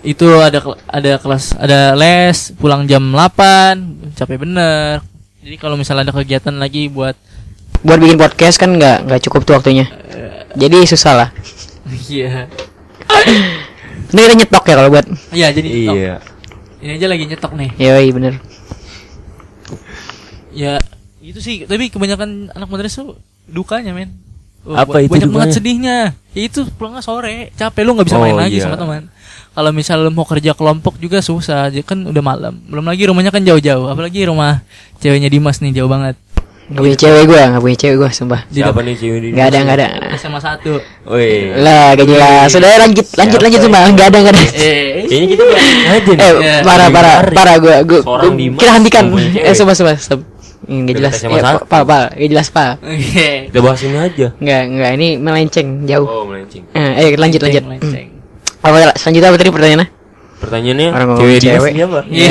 [0.00, 5.02] Itu ada ada kelas ada les pulang jam 8 capek bener
[5.38, 7.16] jadi kalau misalnya ada kegiatan lagi buat
[7.78, 9.86] Buat bikin podcast kan nggak nggak cukup tuh waktunya.
[10.58, 11.28] Jadi susah lah.
[12.10, 12.50] iya
[14.10, 15.06] Ini kita nyetok ya kalau buat.
[15.30, 16.16] iya jadi Iya.
[16.82, 18.34] ini aja lagi nyetok nih Yoi bener.
[20.50, 20.82] ya
[21.22, 24.10] itu sih tapi kebanyakan anak madrasah tuh dukanya men
[24.66, 28.22] Oh, Apa itu banyak banget sedihnya ya itu pulangnya sore capek lu nggak bisa Oh,
[28.22, 28.66] main lagi iya.
[28.66, 29.08] sama teman
[29.50, 33.30] kalau misal lu mau kerja kelompok juga susah aja kan udah malam belum lagi rumahnya
[33.30, 34.60] kan jauh-jauh apalagi rumah
[34.98, 36.18] ceweknya Dimas nih jauh banget
[36.68, 38.40] Gak punya cewek gua, gak punya cewek gua, sumpah.
[38.52, 39.88] Siapa nih cewek di Gak ada, gak ada.
[40.20, 40.76] SMA satu
[41.08, 41.56] Woi.
[41.64, 42.52] Lah, gak jelas.
[42.52, 43.80] Sudah lanjut, lanjut, lanjut sumpah.
[43.88, 44.42] Gak ada, gak ada.
[44.52, 45.80] eh Kayaknya kita aja nih.
[45.88, 46.00] Eh,
[46.36, 46.54] Iya.
[46.60, 47.56] parah, parah, parah
[48.36, 49.04] Dimas kita hentikan.
[49.16, 49.96] Eh, sumpah, sumpah,
[50.58, 51.14] Gak Dekat jelas.
[51.22, 51.28] Ya,
[51.64, 52.72] pak, pak, gak jelas pak.
[52.82, 53.30] Oke.
[53.48, 54.26] Kita bahas ini aja.
[54.42, 56.08] Enggak, enggak, ini melenceng jauh.
[56.08, 56.64] Oh, melenceng.
[56.74, 57.62] Eh, eh, lanjut, lanjut.
[57.62, 58.08] Lenceng.
[58.58, 59.88] Apa selanjutnya apa tadi pertanyaannya?
[60.38, 61.72] Pertanyaannya cewek cewek.
[61.78, 62.00] siapa?
[62.10, 62.30] Iya.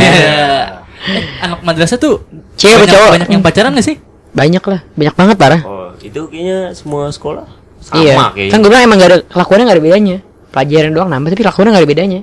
[1.07, 2.25] Eh, anak madrasah tuh
[2.57, 3.09] Cewek apa banyak, cowok?
[3.13, 3.95] banyak yang pacaran gak sih?
[4.33, 5.61] Banyak lah, banyak banget parah.
[5.63, 7.47] Oh, itu kayaknya semua sekolah
[7.79, 8.15] sama iya.
[8.33, 8.51] kayaknya.
[8.51, 10.17] Kan gue bilang emang gak ada kelakuannya gak ada bedanya.
[10.51, 12.21] Pelajaran doang nambah tapi kelakuannya gak ada bedanya.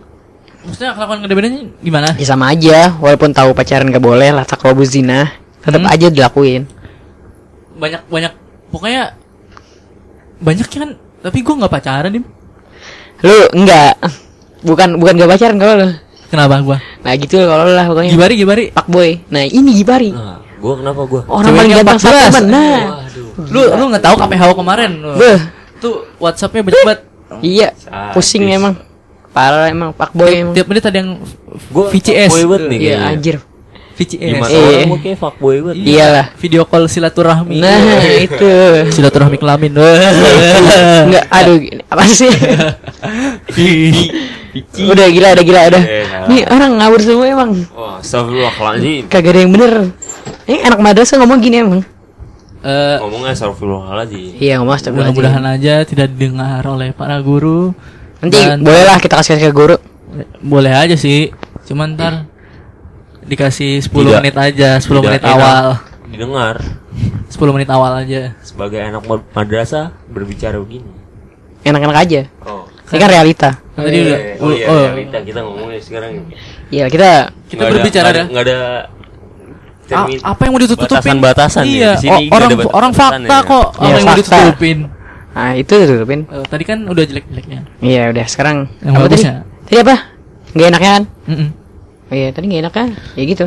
[0.65, 2.09] Maksudnya kelakuan gede bedanya gimana?
[2.17, 5.29] Ya sama aja, walaupun tahu pacaran gak boleh lah takrobu zina,
[5.65, 5.91] tetap Hmm.
[5.91, 6.63] aja dilakuin.
[7.75, 8.33] Banyak banyak
[8.69, 9.03] pokoknya
[10.39, 12.25] banyak kan tapi gua nggak pacaran dim.
[13.25, 13.97] Lu enggak.
[14.61, 15.89] Bukan bukan gak pacaran kalau lu.
[16.29, 16.79] Kenapa gua?
[17.01, 18.11] Nah gitu kalau lu lah pokoknya.
[18.11, 18.65] Gibari gibari.
[18.69, 19.21] Pak boy.
[19.29, 20.09] Nah, ini Gibari.
[20.09, 21.23] Nah, gua kenapa gua?
[21.29, 22.03] Orang paling ganteng 14.
[22.03, 22.45] satu teman.
[22.49, 22.81] Nah.
[23.49, 24.91] Lu lu nggak tahu KPH kemarin?
[24.95, 25.13] lu.
[25.17, 25.41] Beuh.
[25.81, 27.01] Tuh WhatsAppnya banyak banget.
[27.41, 28.13] Iya, Sadis.
[28.13, 28.75] pusing emang.
[29.35, 30.55] Parah emang Pak boy emang.
[30.55, 31.11] Tiap menit ada yang
[31.69, 32.31] Gua VCS.
[32.31, 33.37] banget nih Iya anjir.
[33.95, 34.21] VCS.
[34.21, 34.61] Di mata Iya.
[34.61, 35.77] orang gua kayak fuckboy banget.
[35.81, 36.27] Iyalah.
[36.37, 37.57] Video call silaturahmi.
[37.57, 37.79] Nah,
[38.19, 38.51] itu.
[38.91, 39.73] silaturahmi kelamin.
[39.75, 42.31] Enggak, aduh, apa sih?
[44.85, 45.83] udah gila, udah gila, udah.
[45.83, 46.27] Eh, nah.
[46.27, 47.51] Nih orang ngawur semua emang.
[47.71, 49.03] Wah, astagfirullahaladzim.
[49.07, 49.73] Kagak ada yang bener.
[50.45, 51.83] Ini anak madrasah ngomong gini emang.
[52.61, 54.39] Eh, Ngomongnya astagfirullahaladzim.
[54.39, 55.23] Iya, ngomong astagfirullahaladzim.
[55.23, 57.75] mudah-mudahan aja tidak didengar oleh para guru.
[58.19, 59.77] Nanti Dan- bolehlah kita kasih ke guru.
[60.41, 61.35] Boleh aja sih.
[61.65, 62.29] Cuman ntar
[63.25, 65.65] dikasih 10 Tidak- menit aja, 10 Tidak menit enak awal.
[66.07, 66.57] Didengar
[67.27, 68.23] 10 menit awal aja.
[68.41, 70.87] sebagai anak ma- madrasah berbicara begini.
[71.63, 72.21] Enak-enak aja.
[72.43, 72.69] Oh.
[72.85, 73.51] Ini kan realita.
[73.75, 76.11] Kan tadi udah oh, iya, oh, realita kita ngomongnya sekarang.
[76.69, 77.11] Iya, kita
[77.49, 78.59] kita Nggak berbicara nggak ada, nggak ada
[79.85, 80.91] termin- apa yang mau ditutupin?
[80.95, 83.41] Batasan-batasan ya, Iya, di sini o- nggak orang batasan orang fakta ya.
[83.43, 83.67] kok.
[83.67, 84.79] Iya, apa yang mau ditutupin?
[85.35, 86.21] Nah, itu tutupin.
[86.25, 87.61] Eh, tadi kan udah jelek-jeleknya.
[87.81, 89.05] Iya, udah sekarang Yang apa tadi?
[89.11, 89.35] bagusnya.
[89.65, 89.95] Tadi apa?
[90.55, 91.03] Gak enaknya kan?
[91.27, 91.49] Mm-mm.
[91.51, 91.64] Oh,
[92.15, 92.87] iya, tadi gak enaknya.
[93.19, 93.47] Ya gitu.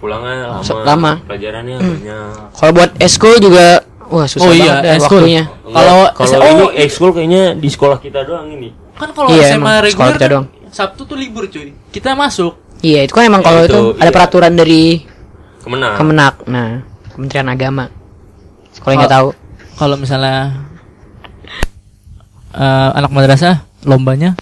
[0.00, 1.12] Pulangnya lama, lama.
[1.24, 2.24] pelajarannya banyak.
[2.52, 5.20] Kalau buat eskul juga wah susah Oh iya, banget eskul.
[5.24, 5.42] waktunya.
[5.64, 8.68] Kalau kalau oh, ini ekskul kayaknya di sekolah kita doang ini.
[8.94, 10.46] kan kalau Iya, SMA reguler kita kan doang.
[10.70, 11.72] Sabtu tuh libur cuy.
[11.90, 12.52] Kita masuk.
[12.84, 14.14] Iya, itu kan emang Ya, kalau itu, itu ada iya.
[14.14, 14.82] peraturan dari
[15.64, 15.96] Kemenang.
[15.96, 16.34] Kemenak.
[16.44, 16.84] Nah,
[17.16, 17.84] Kementerian Agama.
[18.76, 19.28] Sekolah yang nggak tahu.
[19.74, 20.36] Kalau misalnya
[22.54, 24.36] eh, anak madrasah lombanya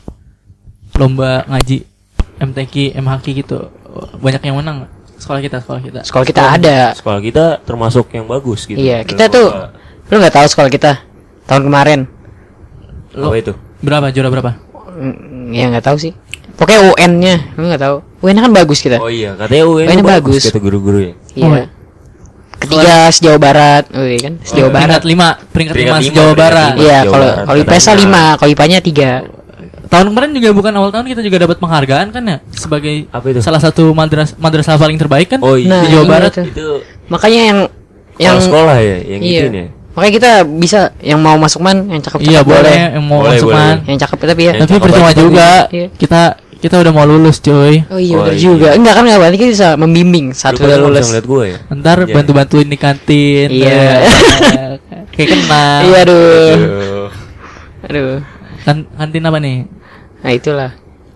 [0.98, 1.88] lomba ngaji
[2.38, 3.58] MTQ, MHQ gitu.
[4.18, 6.00] Banyak yang menang sekolah kita, sekolah kita.
[6.02, 6.76] Sekolah kita ada.
[6.92, 8.78] Sekolah kita termasuk yang bagus gitu.
[8.78, 9.68] Iya, Dalam kita tuh lomba.
[10.08, 10.92] lu nggak tahu sekolah kita
[11.44, 12.00] tahun kemarin.
[13.12, 13.52] apa itu?
[13.84, 14.08] Berapa?
[14.08, 14.50] Juara berapa?
[14.96, 16.12] Mm, Ya nggak tahu sih.
[16.56, 17.96] Pokoknya UN-nya, lu nggak tahu.
[18.22, 18.96] UN kan bagus kita.
[19.00, 20.42] Oh iya, katanya UN ini bagus bagus.
[20.48, 21.14] kata guru-guru ya.
[21.34, 21.48] Iya.
[21.48, 21.66] Oh.
[22.62, 23.84] Ketiga se-Jawa Barat.
[23.90, 24.34] Oh, iya kan?
[24.38, 25.02] Se-Jawa Oh, Barat.
[25.02, 26.72] Peringkat lima, peringkat, Peringkat lima peringkat Barat.
[26.78, 29.10] Iya, kalau kalau IPS lima, kalau IPA-nya tiga.
[29.92, 33.38] Tahun kemarin juga bukan awal tahun kita juga dapat penghargaan kan ya sebagai Apa itu?
[33.38, 35.68] salah satu madras madrasah paling terbaik kan Oh iya.
[35.68, 36.32] Nah, di Jawa iya Barat.
[36.32, 36.44] tuh.
[36.46, 36.66] Itu
[37.06, 37.58] Makanya yang
[38.14, 39.40] yang yang sekolah ya, yang iya.
[39.42, 39.68] gitu ya.
[39.92, 43.46] Makanya kita bisa yang mau masuk man yang cakep Iya boleh yang mau Boleh, masuk
[43.46, 43.76] boleh, man.
[43.76, 43.86] boleh.
[43.86, 44.46] Yang cakep tapi ya.
[44.48, 45.20] Yang Tapi cakep percuma aja.
[45.20, 45.86] juga Iya.
[45.92, 46.22] kita
[46.56, 47.74] kita udah mau lulus coy.
[47.84, 48.40] Oh iya Oh, benar iya.
[48.40, 48.68] juga.
[48.72, 51.04] Enggak kan enggak berarti kita bisa membimbing Lu kan udah lulus.
[51.06, 51.58] ngeliat gue ya.
[51.70, 52.14] Ntar Iya.
[52.14, 53.48] bantu-bantuin di kantin.
[53.50, 53.68] Iya.
[53.68, 54.74] Eh,
[55.12, 55.78] Kayak kenal.
[55.82, 56.54] Iya aduh.
[56.54, 57.06] Aduh.
[57.84, 58.12] Aduh.
[58.62, 59.56] Kan kantin apa nih?
[60.22, 60.70] Nah itulah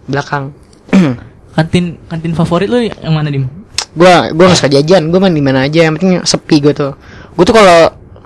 [0.07, 0.53] belakang.
[1.57, 3.49] Kantin kantin favorit lu yang mana dim?
[3.97, 6.93] gua gua nggak suka jajan, gua mah di mana aja yang penting sepi gua tuh.
[7.33, 7.79] Gua tuh kalau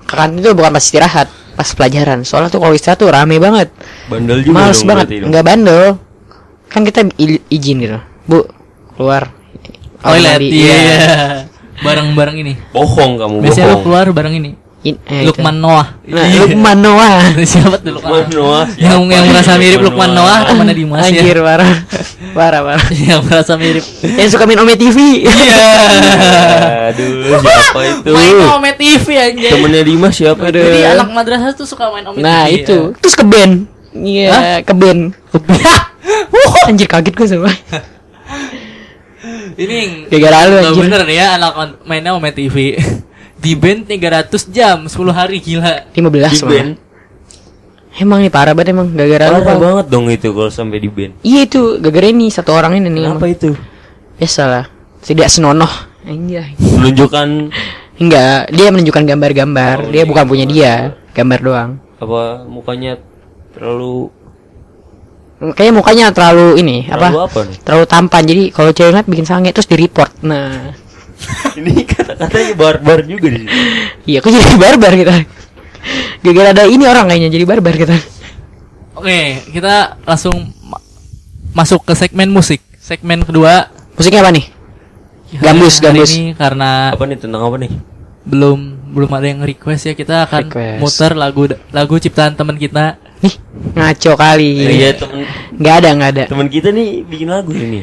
[0.03, 2.27] ke kantin tuh bukan pas istirahat, pas pelajaran.
[2.27, 3.71] Soalnya tuh kalau istirahat tuh rame banget.
[4.11, 5.07] Bandel juga Males dong banget.
[5.23, 5.85] Enggak bandel.
[6.66, 7.07] Kan kita
[7.51, 7.99] izin gitu.
[8.27, 8.47] Bu,
[8.99, 9.31] keluar.
[10.03, 10.38] Toilet.
[10.43, 11.47] Iya.
[11.81, 12.53] Bareng-bareng ini.
[12.75, 13.85] Bohong kamu Biasanya lu bohong.
[13.87, 14.51] keluar bareng ini.
[14.81, 15.62] In, eh, Lukman itu.
[15.62, 15.87] Noah.
[16.09, 17.12] Nah, Lukman Noah.
[17.53, 18.25] Siapa tuh Lukman?
[18.25, 18.64] Lukman Noah.
[18.75, 19.12] Yang siapa?
[19.12, 21.45] yang merasa mirip Lukman Lukman Noah temannya Dimas Anjir ya.
[21.45, 21.75] parah.
[22.33, 22.87] parah, parah.
[23.12, 23.85] yang merasa mirip.
[24.01, 24.99] Yang suka main Ome TV.
[25.21, 25.69] Iya.
[26.88, 28.09] Aduh, siapa itu?
[28.09, 29.51] Main Ome TV anjay.
[29.53, 30.43] Temennya Dimas siapa?
[30.49, 30.64] Aduh.
[30.64, 32.64] Jadi anak madrasah tuh suka main Ome Nah, TV.
[32.64, 32.79] itu.
[32.97, 33.69] Terus ke band.
[33.93, 35.12] Iya, ke band.
[36.69, 37.53] Anjir kaget gue sama.
[39.53, 40.83] Ini Gara-gara lu anjir.
[40.88, 41.53] bener nih ya anak
[41.85, 42.81] mainnya Ome TV.
[43.40, 45.88] Di band 300 jam 10 hari gila.
[45.96, 46.70] 15 Di band.
[47.98, 49.26] Emang nih parah banget emang gara-gara.
[49.33, 49.57] Parah Pak.
[49.59, 51.12] banget dong itu kalau sampai di band.
[51.24, 53.03] Iya itu gara-gara ini satu orang ini nih.
[53.09, 53.37] Kenapa emang.
[53.37, 53.48] itu?
[54.20, 54.64] Biasalah.
[55.00, 55.72] Tidak senonoh.
[56.05, 56.55] Anjay.
[56.61, 57.29] Menunjukkan
[58.00, 59.76] Enggak, dia menunjukkan gambar-gambar.
[59.85, 60.09] Oh, dia iya.
[60.09, 61.70] bukan punya dia, gambar doang.
[62.00, 62.96] apa mukanya
[63.53, 64.09] terlalu
[65.40, 67.29] Kayaknya mukanya terlalu ini terlalu apa?
[67.33, 67.57] apa nih?
[67.64, 68.22] Terlalu tampan.
[68.29, 70.12] Jadi kalau cewek ngeliat bikin sange terus di report.
[70.20, 70.72] Nah,
[71.59, 73.50] Ini kata-katanya barbar juga di sini.
[74.06, 75.14] iya kok jadi barbar kita.
[76.20, 77.96] Gara-gara ada ini orang kayaknya jadi barbar kita.
[78.92, 80.83] Oke, kita langsung ma-
[81.54, 82.61] masuk ke segmen musik.
[82.76, 84.46] Segmen kedua Musiknya apa nih?
[85.37, 86.11] Gambus, hari gambus.
[86.12, 87.70] ini karena Apa nih tentang apa nih?
[88.20, 88.59] belum
[88.90, 90.78] belum ada yang request ya kita akan Request.
[90.78, 93.00] muter lagu lagu ciptaan teman kita.
[93.20, 93.35] Nih,
[93.72, 94.50] ngaco kali.
[94.66, 96.24] Iya temen Nggak ada, nggak ada.
[96.26, 97.80] temen kita nih bikin lagu ini.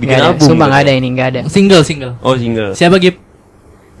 [0.00, 0.24] Bikin ada.
[0.26, 0.40] album.
[0.42, 0.70] Sumpah gitu.
[0.70, 1.40] nggak ada ini, nggak ada.
[1.46, 2.12] Single single.
[2.20, 2.72] Oh single.
[2.72, 3.16] Siapa Gip?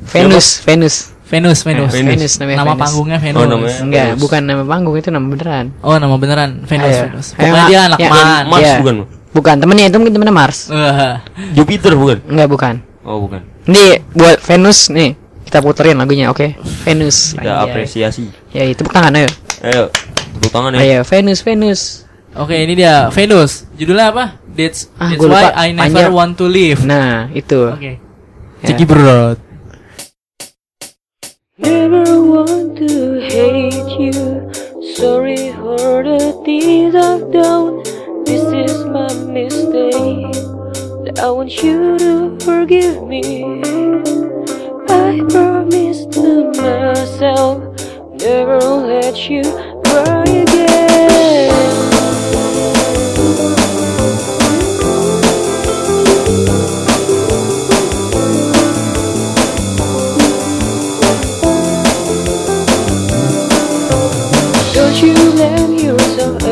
[0.02, 0.94] Venus, Venus.
[1.22, 1.92] Venus, Venus.
[1.92, 2.10] Venus.
[2.10, 2.82] Venus namanya Nama Venus.
[2.82, 3.38] panggungnya Venus.
[3.38, 3.76] Oh, namanya.
[3.78, 4.18] Enggak, Venus.
[4.18, 5.66] bukan nama panggung itu nama beneran.
[5.78, 7.02] Oh, nama beneran Venus, Ayo.
[7.06, 7.26] Venus.
[7.28, 8.08] Ayo, Pokoknya dia anak ya.
[8.08, 8.44] man.
[8.48, 8.74] Mars Iya.
[8.80, 8.96] bukan?
[9.30, 10.58] Bukan, temennya itu mungkin temennya Mars.
[11.52, 12.18] Jupiter bukan?
[12.26, 12.74] Enggak, bukan.
[13.00, 13.40] Oh bukan.
[13.64, 15.14] Ini buat Venus nih.
[15.46, 16.58] Kita puterin lagunya, oke?
[16.82, 17.34] Venus.
[17.34, 17.66] Kita Anjay.
[17.68, 18.24] apresiasi.
[18.50, 19.30] Ya, itu tepuk tangan ayo.
[19.60, 19.82] Ayo,
[20.36, 20.78] tepuk tangan ya.
[20.80, 21.80] Ayo, Venus, Venus.
[22.38, 23.66] Oke, ini dia Venus.
[23.74, 24.24] Judulnya apa?
[24.50, 25.58] That's, Ah, that's why lupa.
[25.58, 26.12] I never Panjang.
[26.14, 26.80] want to leave.
[26.86, 27.74] Nah, itu.
[27.74, 27.98] Oke.
[28.62, 28.66] Ya.
[28.66, 29.38] Ceki Brot.
[31.58, 34.46] Never want to hate you.
[34.94, 37.82] Sorry for the things I've done.
[38.24, 40.30] This is my mistake.
[41.18, 43.22] I want you to forgive me.
[44.86, 47.58] I promise to myself,
[48.22, 49.42] never let you
[49.84, 51.89] cry again.
[64.72, 66.49] Don't you blame yourself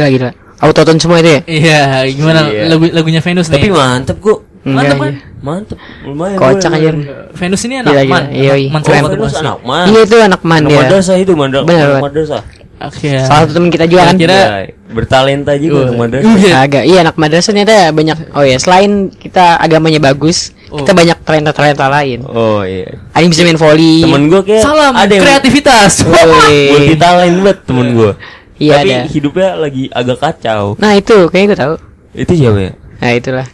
[0.00, 0.30] Gila gila.
[0.58, 1.40] Autotune semua itu ya?
[1.46, 2.68] Iya, gimana Iya.
[2.68, 3.56] lagu lagunya Venus nih?
[3.56, 4.38] Tapi mantep kok.
[4.60, 5.08] Enggak, Mantap kan?
[5.10, 5.20] iya.
[5.40, 5.78] Mantep.
[6.02, 6.36] Lumayan.
[6.36, 6.92] Kocak boleh.
[7.32, 8.04] Venus ini anak gila.
[8.06, 8.68] man, Iya, iya.
[8.70, 9.84] man Oh, Venus anak man.
[9.86, 10.80] Iya itu anak man Anak dia.
[10.82, 12.42] madrasah itu madrasah.
[12.80, 13.12] Oke.
[13.12, 13.20] ya.
[13.22, 14.16] Salah satu temen kita juga kan.
[14.16, 16.24] Kira- Iya, bertalenta juga Uh, anak madrasah.
[16.26, 16.54] uh, iya.
[16.58, 18.16] Agak iya anak madrasah ternyata banyak.
[18.32, 20.76] Oh ya selain kita agamanya bagus, Oh.
[20.78, 22.20] kita banyak talenta-talenta lain.
[22.26, 23.00] Oh iya.
[23.10, 24.00] Ada yang bisa main volley.
[24.00, 25.92] Temen gua kayak Salam ada yang kreativitas.
[26.04, 28.12] Multi talent banget temen gua.
[28.60, 29.08] Iya, Tapi ada.
[29.08, 30.76] hidupnya lagi agak kacau.
[30.76, 31.74] Nah itu kayaknya gue tahu.
[32.12, 32.72] Itu siapa ya?
[33.00, 33.46] Nah itulah.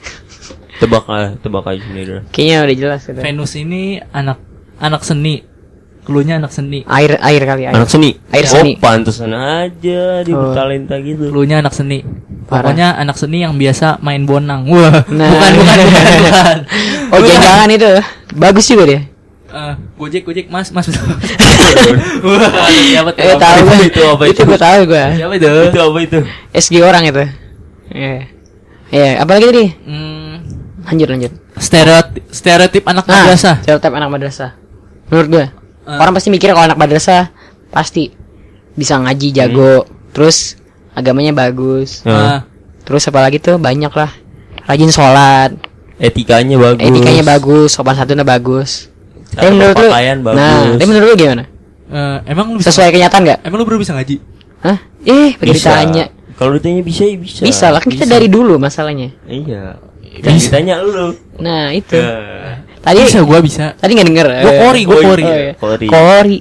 [0.76, 2.12] Tebak lah, tebak aja sendiri.
[2.34, 3.20] Kayaknya udah jelas gitu.
[3.22, 4.42] Venus ini anak
[4.76, 5.46] anak seni.
[6.02, 6.82] Klunya anak seni.
[6.86, 7.74] Air air kali air.
[7.74, 8.14] Anak seni.
[8.30, 8.72] Air oh, seni.
[8.78, 10.52] pantesan aja dia Oh.
[10.52, 11.30] bertalenta gitu.
[11.30, 12.02] Klunya anak seni.
[12.46, 12.70] Parah.
[12.70, 14.66] Pokoknya anak seni yang biasa main bonang.
[14.70, 15.02] Wah.
[15.10, 15.30] Nah.
[15.30, 16.56] Bukan bukan bukan bukan.
[17.10, 17.90] Oh jangan itu.
[18.34, 19.00] Bagus juga dia.
[19.56, 20.84] Eh, gojek gojek mas mas.
[22.20, 23.22] Wah, siapa tuh?
[23.22, 23.86] Eh tahu itu, gue.
[23.86, 24.42] itu apa Itu itu?
[24.44, 25.04] gue tahu gue.
[25.16, 25.52] Siapa itu?
[25.66, 26.18] Itu apa itu?
[26.52, 27.24] SG orang itu.
[27.88, 28.16] Iya.
[28.86, 29.64] Iya, apalagi tadi?
[29.82, 30.34] Hmm,
[30.84, 31.32] Lanjut lanjut.
[31.56, 33.56] stereotip stereotip anak Nah, madrasah.
[33.58, 34.50] stereotip anak madrasah.
[35.08, 35.44] Menurut gue,
[35.82, 35.98] Ah.
[35.98, 37.32] orang pasti mikir kalau anak madrasah
[37.68, 38.12] pasti
[38.72, 40.60] bisa ngaji jago, terus
[40.92, 42.02] agamanya bagus.
[42.02, 42.40] Nah, Nah,
[42.82, 44.14] Terus apalagi tuh banyak lah.
[44.62, 45.58] Rajin sholat,
[45.96, 46.84] etikanya bagus.
[46.84, 48.94] etikanya bagus, sopan santunnya bagus.
[49.36, 50.38] Cara Tapi menurut lu, berpakaian bagus.
[50.38, 51.44] nah, tapi menurut lu gimana?
[51.86, 53.38] eh, emang lu bisa Sesuai kenyataan nggak?
[53.44, 54.16] Emang lu baru bisa ngaji?
[54.58, 54.78] Hah?
[55.04, 55.70] Eh, pakai Bisa.
[55.70, 56.04] ditanya.
[56.34, 57.40] Kalau ditanya bisa ya bisa.
[57.42, 59.12] Bisa lah, kan kita dari dulu masalahnya.
[59.24, 59.76] Iya.
[60.16, 60.48] Bisa.
[60.50, 61.12] ditanya lu.
[61.38, 61.94] Nah, itu.
[61.94, 63.74] Eh, Tadi bisa gua bisa.
[63.74, 64.26] tadi nggak denger.
[64.40, 65.22] Gua Eh, kori, gua oh, kori.
[65.22, 65.36] iya.
[65.36, 65.52] iya.
[65.54, 65.86] Kori.
[65.86, 66.38] Kori.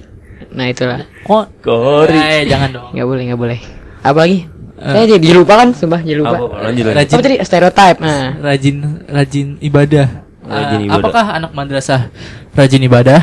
[0.51, 0.99] Nah, itulah.
[1.21, 2.15] Kok Kori.
[2.15, 2.89] Eh, jangan dong.
[2.91, 3.60] Nggak boleh, nggak boleh.
[4.01, 4.39] Apa lagi?
[4.75, 4.91] Eh.
[4.91, 6.36] Saya jadi lupa kan, sumpah jadi lupa.
[6.36, 6.58] Apa, apa?
[6.65, 6.95] Lanjut lanjut.
[6.95, 7.13] Rajin.
[7.13, 7.97] Apa tadi stereotype?
[7.99, 8.75] Nah, Rajin
[9.08, 10.08] rajin ibadah.
[10.45, 11.01] Rajin Eh, ibadah.
[11.01, 12.01] Apakah anak madrasah
[12.51, 13.21] rajin ibadah?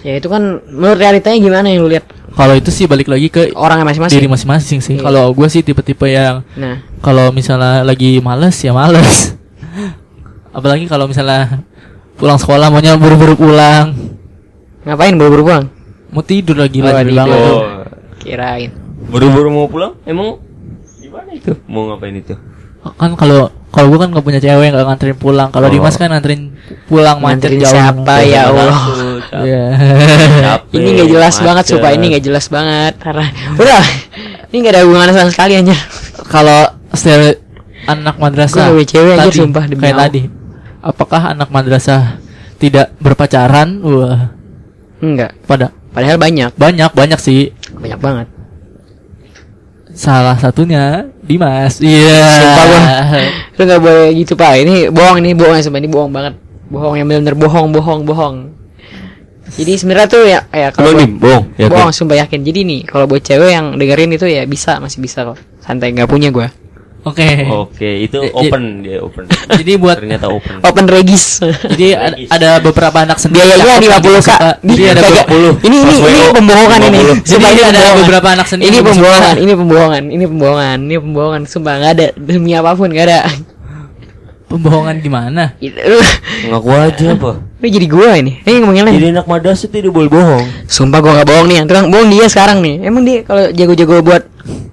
[0.00, 3.52] ya itu kan menurut realitanya gimana yang lu lihat Kalau itu sih balik lagi ke
[3.52, 4.30] orangnya diri masing-masing.
[4.30, 4.94] masing-masing sih.
[4.96, 5.02] Iya.
[5.02, 9.34] Kalau gue sih tipe-tipe yang Nah, kalau misalnya lagi males ya males.
[10.56, 11.60] Apalagi kalau misalnya
[12.14, 13.92] pulang sekolah maunya buru-buru pulang.
[14.82, 15.64] ngapain buru-buru pulang?
[16.08, 17.36] Mau tidur lagi Oh, lagi banget.
[17.36, 17.62] Oh.
[18.16, 18.70] Kirain.
[19.04, 19.92] Buru-buru mau pulang?
[20.02, 20.40] Emang
[20.96, 21.52] gimana itu?
[21.66, 22.34] Mau ngapain itu?
[22.96, 25.48] Kan kalau kalau gue kan nggak punya cewek nggak nganterin pulang.
[25.48, 25.72] Kalau Oh.
[25.72, 26.58] Dimas kan nganterin
[26.90, 27.70] pulang macet jauh.
[27.70, 28.78] siapa ya Allah?
[29.30, 29.42] Capek.
[29.46, 29.64] Iya.
[30.74, 31.46] Ini nggak jelas macet.
[31.46, 32.94] banget, sumpah ini nggak jelas banget.
[32.98, 33.82] Karena udah,
[34.50, 35.76] ini nggak ada hubungan sama sekali aja.
[36.26, 37.38] Kalau stereo
[37.86, 40.06] anak madrasah nggak cewek aja, sumpah, demi kayak Allah.
[40.10, 40.22] tadi.
[40.80, 42.18] Apakah anak madrasah
[42.56, 43.78] tidak berpacaran?
[43.80, 44.34] Wah,
[44.98, 45.36] Enggak.
[45.44, 47.50] pada Padahal banyak, banyak banyak sih.
[47.72, 48.26] banyak banget.
[50.00, 51.76] Salah satunya Dimas.
[51.84, 52.24] Iya.
[52.40, 52.80] Sumpah gua.
[53.60, 54.56] Lu nggak boleh gitu pak.
[54.64, 56.34] Ini bohong, ini bohong ya sumpah ini bohong banget.
[56.72, 58.36] Bohong yang benar-benar bohong, bohong, bohong.
[59.60, 61.44] Jadi sebenarnya tuh ya, ya kalau buat- bohong.
[61.60, 62.40] Ya, bohong sumpah yakin.
[62.40, 65.36] Jadi nih kalau buat cewek yang dengerin itu ya bisa, masih bisa kok.
[65.60, 66.48] Santai nggak punya gua.
[67.00, 67.48] Oke.
[67.48, 69.24] Oke, itu J- open dia open.
[69.56, 70.60] Jadi buat Ternyata open.
[70.60, 71.40] Open regis.
[71.72, 73.40] jadi ada, ada beberapa anak sendiri.
[73.48, 74.40] Biayanya 50 kak.
[74.60, 75.26] Jadi ada Kagak.
[75.32, 75.64] 20.
[75.64, 76.98] Ini ini ini pembohongan ini.
[77.00, 77.24] 50.
[77.24, 77.96] Jadi Sumpah, ini ada pembohongan.
[78.04, 81.42] beberapa anak sendiri Ini pembohongan, ini pembohongan, ini pembohongan, ini pembohongan.
[81.48, 83.20] Sumpah nggak ada demi apa pun nggak ada.
[84.50, 85.54] Pembohongan gimana?
[86.50, 87.32] Ngaku aja apa?
[87.60, 88.40] lu jadi gua ini.
[88.42, 88.96] Eh ngomongin lagi.
[88.98, 90.42] Jadi anak madrasah tidak boleh bohong.
[90.64, 92.82] Sumpah gua gak bohong nih, yang tukang bohong dia sekarang nih.
[92.82, 94.22] Emang dia kalau jago-jago buat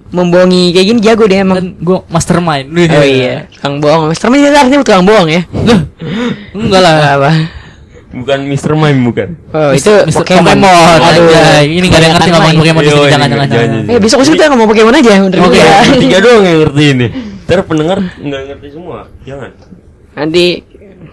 [0.08, 1.56] membohongi kayak gini jago dia emang.
[1.60, 2.66] Kan gue mastermind.
[2.72, 4.08] Oh iya, tukang bohong.
[4.08, 5.42] Mister Mime dia artinya tukang bohong ya.
[5.52, 5.80] Loh,
[6.56, 6.94] enggak lah.
[7.20, 7.30] Apa?
[8.08, 8.72] Bukan Mr.
[8.72, 9.28] Mime bukan.
[9.52, 10.48] Oh, itu Mister Pokemon.
[10.48, 10.98] Pokemon.
[11.04, 11.28] Aduh.
[11.60, 12.56] Ini gak ada yang ngerti ngomongin.
[12.56, 12.96] Pokemon di sini.
[12.98, 13.68] Iya, Jangan, jangan, jangan.
[13.68, 13.92] jangan.
[13.92, 15.76] Eh, besok kita ngomong Pokemon aja, Oke, juga.
[16.00, 17.06] Tiga doang yang ngerti ini.
[17.44, 18.98] Ntar pendengar nggak ngerti semua.
[19.28, 19.50] Jangan.
[20.16, 20.44] Nanti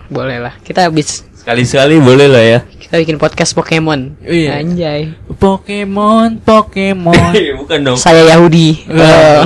[0.08, 0.54] boleh lah.
[0.64, 2.60] Kita habis Sekali-sekali boleh lah ya.
[2.66, 4.18] kita bikin podcast Pokemon.
[4.20, 4.58] Iya.
[4.58, 5.14] Anjay.
[5.38, 7.38] Pokemon, Pokemon.
[7.62, 7.98] bukan dong.
[8.02, 8.82] Saya Yahudi.
[8.90, 9.42] Oh.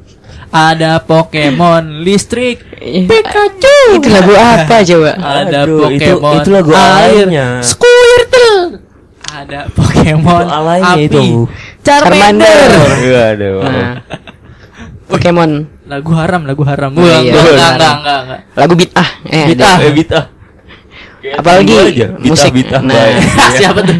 [0.72, 2.64] Ada Pokemon listrik.
[2.80, 4.00] Pikachu.
[4.00, 5.10] Itu lagu apa coba?
[5.14, 7.26] Ada Aduh, itu- Pokemon itu lagu air.
[7.60, 8.80] Squirtle.
[9.28, 11.02] Ada Pokemon Itu api.
[11.04, 11.22] itu.
[11.84, 12.70] Charmander.
[12.98, 13.60] Iya, aduh.
[13.60, 13.94] Nah.
[15.06, 15.50] Pokemon.
[15.84, 16.88] Lagu haram, lagu haram.
[16.96, 17.36] Oh, Wah, iya.
[17.36, 18.40] enggak, enggak, enggak.
[18.56, 19.08] Lagu bid'ah.
[19.28, 19.76] Eh, Bid'ah.
[19.76, 19.84] ada.
[19.84, 20.20] Eh, bita.
[21.20, 22.06] Apalagi aja.
[22.16, 22.50] Bita, musik.
[22.56, 22.78] Bita.
[22.80, 22.96] Nah.
[22.96, 23.20] Baik.
[23.60, 23.98] Siapa tuh?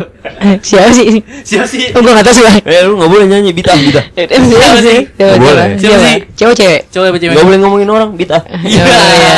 [0.64, 1.08] Siapa sih?
[1.44, 1.92] Siapa sih?
[1.92, 2.44] Oh, gua gak tahu sih.
[2.64, 4.02] Eh, lu nggak boleh nyanyi bita, bita.
[4.16, 4.98] Siapa sih?
[5.20, 5.66] Nggak boleh.
[5.76, 6.06] Siapa Siapa?
[6.08, 6.18] sih?
[6.32, 6.80] Cewek cewek.
[6.88, 7.32] Apa cewek?
[7.36, 8.38] Nggak boleh ngomongin orang, bita.
[8.70, 8.82] Iya.
[8.84, 9.34] Oh, iya.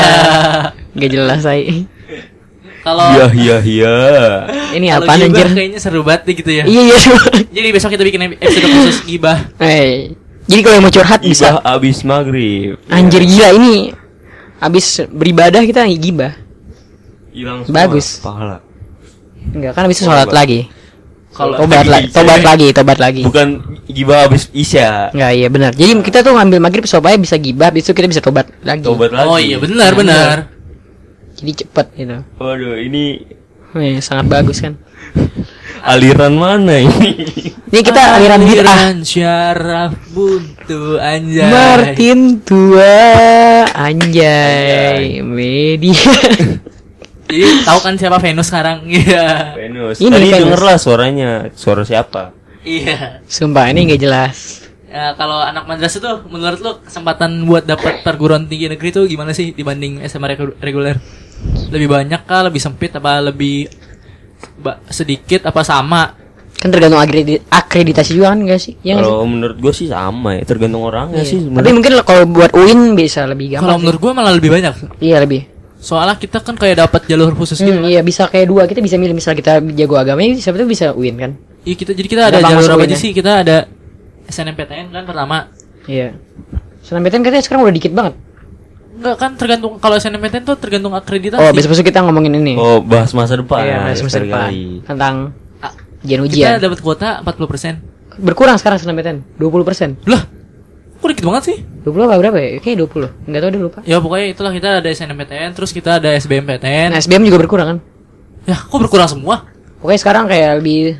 [0.92, 1.62] Gak jelas saya.
[2.82, 3.94] Kalau Iya, iya, iya.
[4.74, 5.46] Ini apaan gibah anjir?
[5.54, 6.64] Kayaknya seru banget nih gitu ya.
[6.66, 6.96] Iya iya.
[7.54, 9.38] Jadi besok kita bikin episode khusus gibah.
[9.62, 10.10] Eh,
[10.50, 11.62] jadi kalau yang mau curhat bisa.
[11.62, 12.82] Abis maghrib.
[12.90, 13.94] Anjir gila ini.
[14.58, 16.34] Habis beribadah kita gibah.
[17.32, 18.06] Hilang semua Bagus.
[18.20, 18.58] Pahala.
[19.52, 20.68] Enggak kan habis itu sholat lagi.
[21.32, 23.22] Kalau Tobat lagi, tobat lagi, tobat lagi.
[23.24, 23.48] Bukan
[23.88, 25.08] gibah habis isya.
[25.16, 25.72] Enggak, iya benar.
[25.72, 28.84] Jadi kita tuh ngambil maghrib supaya bisa gibah, habis itu kita bisa tobat lagi.
[28.84, 29.28] Tobat lagi.
[29.32, 30.52] Oh iya benar benar.
[31.40, 32.20] Jadi cepet gitu.
[32.36, 33.24] Waduh, ini
[33.72, 34.76] Wih, sangat bagus kan.
[35.82, 37.16] aliran mana ini?
[37.72, 38.68] Ini kita aliran bid'ah.
[38.92, 41.48] Aliran syaraf buntu anjay.
[41.48, 42.92] Martin tua
[43.72, 45.96] anjay media.
[47.32, 48.84] Jadi tahu kan siapa Venus sekarang?
[48.92, 49.56] Iya.
[49.56, 49.96] Venus.
[49.96, 50.38] Ini Tadi Venus.
[50.38, 51.30] denger lah suaranya.
[51.52, 52.36] Suara siapa?
[52.60, 53.24] Iya.
[53.24, 54.36] Sumpah ini nggak jelas.
[54.84, 59.32] Ya, kalau anak madrasah tuh menurut lu kesempatan buat dapat perguruan tinggi negeri tuh gimana
[59.32, 61.00] sih dibanding SMA regu- reguler?
[61.72, 63.72] Lebih banyak kah, lebih sempit apa lebih
[64.86, 66.12] sedikit apa sama?
[66.52, 68.76] Kan tergantung akredi- akreditasi juga kan enggak sih?
[68.80, 68.94] Ya?
[68.94, 71.26] Kalau menurut gue sih sama ya, tergantung orangnya Iya.
[71.26, 71.38] sih.
[71.40, 71.72] Tapi sebenarnya.
[71.74, 73.66] mungkin kalau buat UIN bisa lebih gampang.
[73.66, 74.74] Kalau menurut gua malah lebih banyak.
[75.00, 75.48] Iya lebih.
[75.82, 77.74] Soalnya kita kan kayak dapat jalur khusus gitu.
[77.74, 80.94] Hmm, iya bisa kayak dua kita bisa milih misal kita jago agamanya siapa tuh bisa
[80.94, 81.32] UIN kan?
[81.66, 82.94] Iya kita jadi kita ada Gampang jalur apa ini.
[82.94, 83.10] aja sih?
[83.10, 83.56] Kita ada
[84.30, 85.50] SNMPTN kan pertama.
[85.90, 86.14] Iya.
[86.86, 88.14] Senampetan katanya sekarang udah dikit banget.
[88.94, 91.42] Enggak kan tergantung kalau SNMPTN tuh tergantung akreditasi.
[91.42, 92.54] Oh, besok-besok kita ngomongin ini.
[92.54, 93.66] Oh, bahas masa depan.
[93.66, 94.86] iya, semester depan sekali.
[94.86, 95.14] tentang
[95.58, 98.22] Ah, ujian Kita dapat kuota 40%.
[98.22, 99.98] Berkurang sekarang senampetan 20%.
[100.06, 100.22] Lah,
[101.02, 101.58] kok dikit banget sih?
[101.82, 102.48] 20 apa berapa ya?
[102.62, 103.26] Kayak 20.
[103.26, 103.78] Enggak tahu deh lupa.
[103.82, 106.94] Ya pokoknya itulah kita ada SNMPTN, terus kita ada SBMPTN.
[106.94, 107.78] Nah, SBM juga berkurang kan?
[108.46, 109.50] Ya, kok berkurang semua?
[109.82, 110.94] Pokoknya sekarang kayak lebih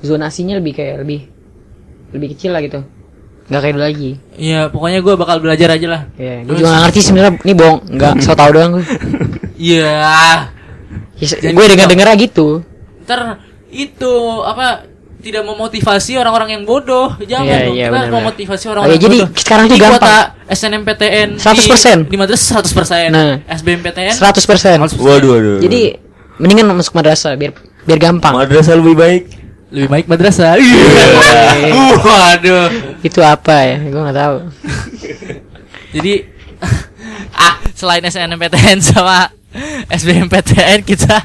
[0.00, 1.28] zonasinya lebih kayak lebih
[2.16, 2.80] lebih kecil lah gitu.
[3.52, 4.10] Nggak kayak dulu lagi.
[4.40, 6.02] Iya, pokoknya gue bakal belajar aja lah.
[6.16, 8.86] Ya, gue juga nggak ngerti sebenarnya ini bohong, nggak so tau doang gue.
[9.62, 9.94] Iya.
[11.22, 12.66] Ya, Jadi gue dengar dengar gitu.
[13.06, 13.38] Ntar
[13.70, 14.90] itu apa
[15.22, 17.14] tidak memotivasi orang-orang yang bodoh.
[17.16, 17.74] Jangan Iya, dong.
[17.74, 18.18] iya, kita benar-benar.
[18.20, 19.28] memotivasi Oh, orang-orang iya, jadi bodoh.
[19.38, 20.02] sekarang tuh Jadi gampang.
[20.02, 20.18] kuota
[20.50, 21.98] SNMPTN 100%.
[22.02, 23.08] di, di madrasah 100%.
[23.08, 23.32] Nah.
[23.48, 24.78] SBMPTN 100%.
[24.98, 25.58] Waduh, waduh.
[25.60, 25.82] Jadi
[26.36, 28.34] mendingan masuk madrasah biar biar gampang.
[28.34, 29.22] madrasah lebih baik.
[29.70, 30.58] lebih baik madrasah.
[30.60, 31.72] Iya.
[31.96, 32.66] Waduh.
[33.00, 33.76] Itu apa ya?
[33.80, 34.36] Gue nggak tahu.
[35.96, 36.12] Jadi
[37.38, 39.30] ah selain SNMPTN sama
[39.88, 41.24] SBMPTN kita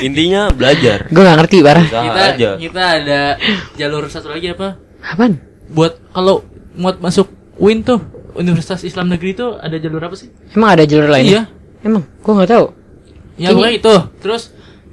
[0.00, 1.06] Intinya belajar.
[1.08, 1.84] Gue nggak ngerti parah.
[1.84, 2.50] Usaha kita aja.
[2.56, 3.20] kita ada
[3.74, 4.76] jalur satu lagi apa?
[5.02, 5.38] Apaan?
[5.68, 8.00] Buat kalau muat masuk UIN tuh
[8.34, 10.28] Universitas Islam Negeri itu ada jalur apa sih?
[10.52, 11.24] Emang ada jalur lain?
[11.26, 11.42] Iya.
[11.80, 12.04] Emang?
[12.20, 12.66] Gue nggak tahu.
[13.36, 13.94] Ya pokoknya itu.
[14.20, 14.42] Terus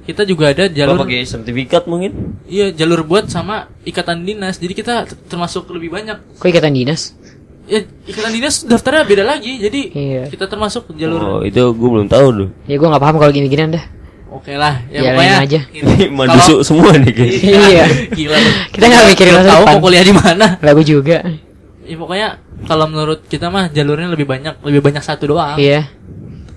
[0.04, 2.36] kita juga ada Jalur pakai sertifikat mungkin.
[2.44, 4.60] iya jalur buat sama ikatan dinas.
[4.60, 6.36] Jadi kita termasuk lebih banyak.
[6.36, 7.16] Kok ikatan dinas?
[7.64, 9.56] Ya ikatan dinas daftarnya beda lagi.
[9.56, 10.22] Jadi Iya.
[10.28, 12.48] kita termasuk Oh, jalur itu gue belum tahu tuh.
[12.68, 13.84] Ya gue nggak paham kalau gini-ginian dah.
[14.34, 15.60] Oke lah, ya Jalanin pokoknya aja.
[15.70, 17.34] Ini mandusuk semua nih guys.
[17.38, 17.86] Iya.
[18.10, 18.36] Gila.
[18.36, 18.50] lu.
[18.68, 19.70] Kita nggak mikirin masa tahu depan.
[19.70, 20.46] mau kuliah di mana.
[20.58, 21.18] Lah gue juga.
[21.80, 22.28] Ya pokoknya
[22.64, 25.54] kalau menurut kita mah jalurnya lebih banyak, lebih banyak satu doang.
[25.54, 25.86] Iya.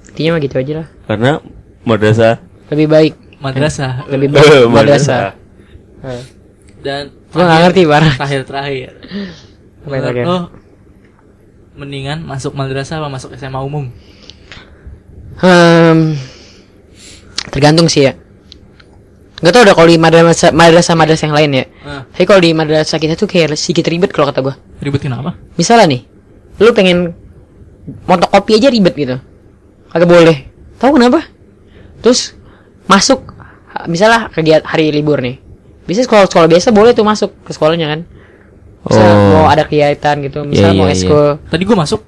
[0.09, 0.87] Intinya mah gitu aja lah.
[1.05, 1.31] Karena
[1.83, 3.13] madrasah Lebih baik.
[3.37, 3.91] Madrasah.
[4.07, 5.37] Lebih Eh, baik madrasah.
[6.01, 6.21] madrasah.
[6.77, 8.13] Dan Gue nggak ngerti parah.
[8.15, 8.91] terakhir terakhir.
[9.83, 10.39] Menurut lo,
[11.75, 13.85] mendingan masuk madrasah apa masuk SMA umum?
[15.37, 16.17] Hmm,
[17.49, 18.13] tergantung sih ya.
[19.37, 21.65] Gak tau udah kalau di madrasah madrasah madrasah yang lain ya.
[21.85, 24.57] Nah, Tapi kalau di madrasah kita tuh kayak sedikit ribet kalau kata gua.
[24.81, 25.37] ribet kenapa?
[25.53, 26.01] Misalnya nih,
[26.57, 27.13] lu pengen
[28.09, 29.15] motokopi aja ribet gitu.
[29.93, 30.37] Kagak boleh.
[30.77, 31.21] Tahu kenapa?
[32.01, 32.33] Terus
[32.85, 33.29] masuk
[33.85, 35.37] misalnya kegiatan hari libur nih.
[35.85, 38.01] Bisa sekolah sekolah biasa boleh tuh masuk ke sekolahnya kan.
[38.89, 39.29] Misal Oh.
[39.37, 41.27] mau ada kegiatan gitu, misalnya Iya, mau iya, eskul.
[41.45, 42.01] Tadi gua masuk.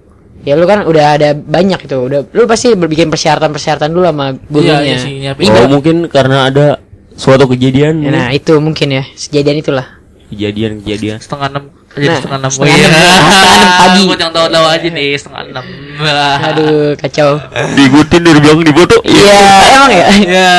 [0.50, 2.02] Ya lu kan udah ada banyak gitu.
[2.02, 4.82] Udah lu pasti berbikin persyaratan-persyaratan dulu sama gurunya.
[4.82, 5.46] iya sih, nyiapin.
[5.46, 6.82] Ini Oh, mungkin karena ada
[7.14, 8.02] suatu kejadian.
[8.02, 9.04] Ya, Nah, itu mungkin ya.
[9.06, 9.86] Kejadian itulah.
[10.30, 11.18] Kejadian-kejadian.
[11.20, 11.64] Setengah enam.
[11.90, 12.52] Jadi Nah, setengah enam.
[12.52, 14.02] setengah enam, setengah enam pagi.
[14.06, 15.66] Buat yang tahu-tahu aja nih setengah enam.
[16.50, 17.30] Aduh, kacau.
[17.76, 18.96] Diikutin dari belakang di foto.
[19.04, 19.42] Iya,
[19.76, 20.06] emang ya?
[20.24, 20.50] Ya.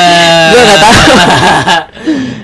[0.47, 0.95] Gua nggak tahu.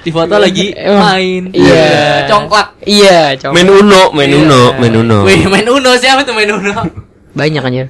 [0.01, 1.43] Di foto lagi main.
[1.51, 1.87] Iya.
[2.27, 2.67] Congklak.
[2.81, 3.19] Iya.
[3.51, 4.39] Main Uno, main Iya.
[4.41, 5.17] Uno, main Uno.
[5.23, 7.06] Wih, main Uno siapa tuh main Uno?
[7.37, 7.87] Banyak anjir.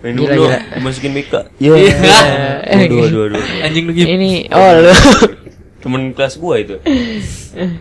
[0.00, 0.58] Main Gila, Uno, gila.
[0.78, 1.40] dimasukin Mika.
[1.58, 1.74] Iya.
[1.74, 1.90] Iya.
[2.86, 3.42] Aduh, aduh, aduh.
[3.64, 4.06] Anjing lu gitu.
[4.06, 4.92] Ini oh lu.
[5.82, 6.76] Temen kelas gua itu.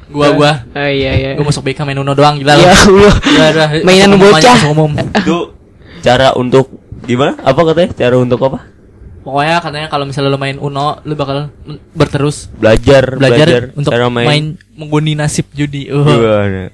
[0.10, 0.52] Gua gua.
[0.78, 1.30] Oh iya iya.
[1.38, 3.06] Gua masuk BK main Uno doang gila Ya lu.
[3.54, 3.70] Dah.
[3.88, 4.58] Mainan bocah.
[4.70, 4.98] umum.
[4.98, 5.54] Itu
[6.02, 6.74] cara untuk
[7.06, 7.38] gimana?
[7.42, 7.90] Apa katanya?
[7.94, 8.74] Cara untuk apa?
[9.22, 11.50] Pokoknya katanya kalau misalnya lu main Uno, lu bakal
[11.98, 14.46] berterus Belajar, belajar, untuk cara main, main.
[14.78, 15.90] mengundi nasib judi.
[15.90, 16.06] Uh.
[16.06, 16.70] Gimana?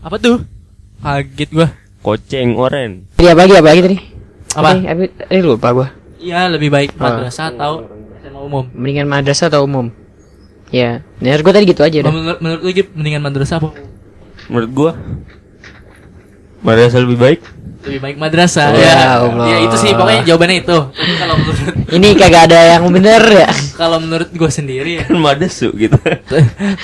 [0.00, 0.40] Apa tuh?
[1.04, 1.68] Kaget gua.
[2.04, 3.08] Koceng oren.
[3.16, 3.96] Tadi apa lagi apa lagi tadi?
[4.54, 4.68] Apa?
[5.24, 5.88] Tadi, lupa gua.
[6.20, 7.16] Iya, lebih baik Ah.
[7.16, 7.88] madrasah atau
[8.20, 8.64] SMA umum.
[8.70, 9.88] Mendingan madrasah atau umum?
[10.68, 12.12] Ya, menurut gua tadi gitu aja dah.
[12.12, 13.72] Menurut, menurut lu Gip, mendingan madrasah apa?
[14.46, 14.90] Menurut gua
[16.60, 17.40] madrasah lebih baik.
[17.84, 18.72] Lebih baik madrasah.
[18.72, 18.96] Ya ya.
[19.18, 19.44] Allah.
[19.46, 20.78] Ya itu sih pokoknya jawabannya itu.
[20.88, 23.48] Tapi kalau menurut Ini kagak ada yang bener ya.
[23.74, 25.96] kalau menurut gue sendiri ya Kan madesu gitu.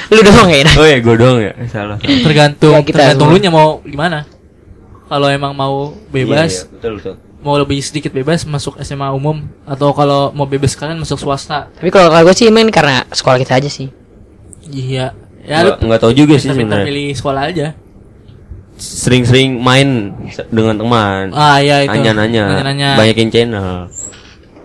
[0.08, 0.68] Lu doang ya.
[0.76, 1.52] Oh ya, gue doang ya.
[1.66, 1.96] Salah.
[2.00, 3.36] tergantung Ya, kita tergantung semua.
[3.36, 4.28] lu nya mau gimana
[5.10, 5.74] kalau emang mau
[6.08, 7.14] bebas Iya, iya, betul betul.
[7.40, 11.90] mau lebih sedikit bebas masuk SMA umum atau kalau mau bebas kalian masuk swasta Tapi
[11.90, 13.90] kalau kalau gue sih main karena sekolah kita aja sih.
[14.64, 16.86] iya ya lu Nggak, nggak tahu juga sih sebenarnya.
[16.86, 17.66] pilih sekolah aja
[18.76, 20.16] Sering-sering main
[20.48, 21.24] dengan teman.
[21.32, 22.64] ah iya itu Nanya-nanya.
[22.64, 23.92] nanya Banyakin channel.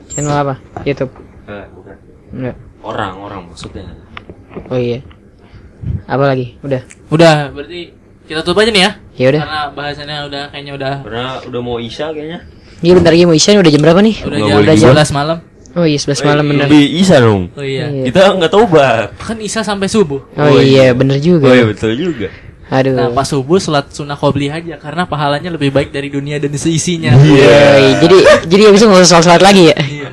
[0.07, 0.55] Channel apa?
[0.85, 1.11] YouTube.
[1.45, 1.95] Eh, bukan.
[2.31, 2.55] Enggak.
[2.79, 3.83] Orang-orang maksudnya.
[4.65, 5.03] Oh iya.
[6.05, 6.55] Apa lagi?
[6.61, 6.79] Udah.
[7.07, 7.91] udah berarti
[8.25, 9.41] kita tutup aja nih ya Ya udah.
[9.41, 12.39] karena bahasannya udah kayaknya udah Karena udah mau isya kayaknya.
[12.77, 14.15] Iya bentar lagi mau isya udah jam berapa nih?
[14.19, 15.03] udah Nggak jam udah juga.
[15.03, 15.37] 11 malam
[15.71, 16.65] Oh iya 11 malam bener.
[16.65, 17.41] Lebih isya dong.
[17.49, 18.03] oh iya Iya.
[18.05, 19.07] Kita nggak tahu bab.
[19.17, 21.45] kan Isa sampai subuh Oh iya bener juga.
[21.45, 22.27] Oh iya betul juga.
[22.65, 22.91] Aduh.
[22.91, 27.13] nah pas subuh sholat sunnah qobliyah aja karena pahalanya lebih baik dari dunia dan seisinya
[27.13, 29.77] Iya, jadi jadi abis itu nggak usah sholat lagi ya.
[29.77, 30.09] Iya.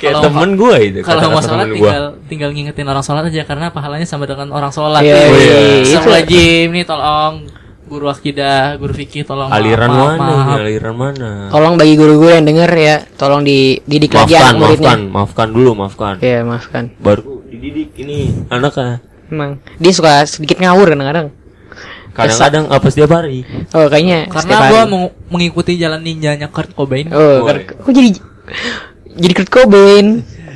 [0.00, 0.98] Kayak Kalau- temen gue itu.
[1.04, 1.76] Kalau mau sholat gua.
[1.76, 5.04] tinggal tinggal ngingetin orang sholat aja karena pahalanya sama dengan orang sholat.
[5.04, 5.28] Iya, iya.
[5.28, 7.34] Itu- Astagfirullahaladzim nih tolong
[7.84, 10.22] guru akidah, guru fikih tolong aliran maaf, mana?
[10.22, 10.46] maaf.
[10.56, 11.30] ini, Aliran mana?
[11.50, 14.86] Tolong bagi guru-guru yang denger ya, tolong dididik lagi Maafkan, anak muridnya.
[14.86, 16.14] maafkan, maafkan dulu, maafkan.
[16.16, 16.84] Iya maafkan.
[16.96, 19.02] Baru dididik ini anaknya.
[19.26, 21.28] Emang dia suka sedikit ngawur kadang-kadang.
[22.10, 23.42] Kadang-kadang apa setiap hari.
[23.70, 27.10] Oh kayaknya Karena mau mengikuti jalan ninjanya Kurt Cobain.
[27.10, 27.66] Oh, Woy.
[27.66, 28.10] kan- kok jadi
[29.16, 30.06] jadi Kurt Cobain.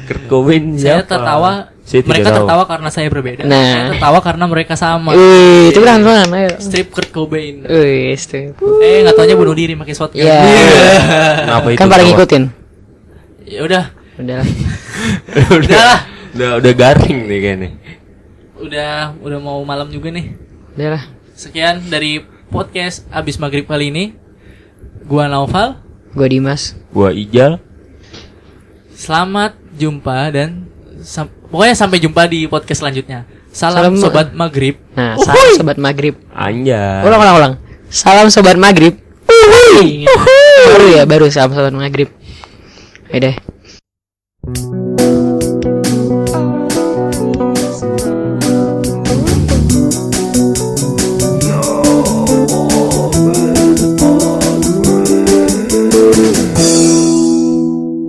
[0.05, 1.11] Kurt Cobain saya siapa?
[1.11, 1.53] tertawa,
[1.85, 2.37] Saya mereka tahu.
[2.45, 3.43] tertawa karena saya berbeda.
[3.45, 3.57] Nah.
[3.57, 5.11] Saya tertawa karena mereka sama.
[5.13, 6.51] Wih, itu kan ayo.
[6.61, 7.65] Strip Kurt Cobain.
[7.65, 8.53] Wih, itu.
[8.81, 10.23] Eh, nggak taunya bunuh diri pakai shotgun.
[10.23, 10.39] Iya.
[11.45, 11.79] Kenapa itu?
[11.79, 12.45] Kan pada ngikutin.
[13.45, 13.85] Ya udah,
[14.15, 14.49] Udah lah.
[15.51, 16.01] udah lah.
[16.35, 17.71] udah udah garing nih kayaknya.
[18.55, 20.33] Udah, udah mau malam juga nih.
[20.75, 21.03] Udah lah.
[21.35, 24.05] Sekian dari podcast abis maghrib kali ini.
[25.05, 25.83] Gua Naufal.
[26.15, 26.79] Gua Dimas.
[26.89, 27.59] Gua Ijal.
[28.95, 30.71] Selamat jumpa dan
[31.03, 33.27] sam- pokoknya sampai jumpa di podcast selanjutnya.
[33.51, 34.79] Salam- Salam, sobat maghrib.
[34.95, 36.15] Nah, salam sobat maghrib.
[36.31, 37.03] Anjay.
[37.03, 37.55] Ulang ulang ulang.
[37.87, 38.99] Salam sobat maghrib.
[40.65, 42.11] Baru ya, baru salam sobat maghrib.
[43.11, 43.35] Ya deh.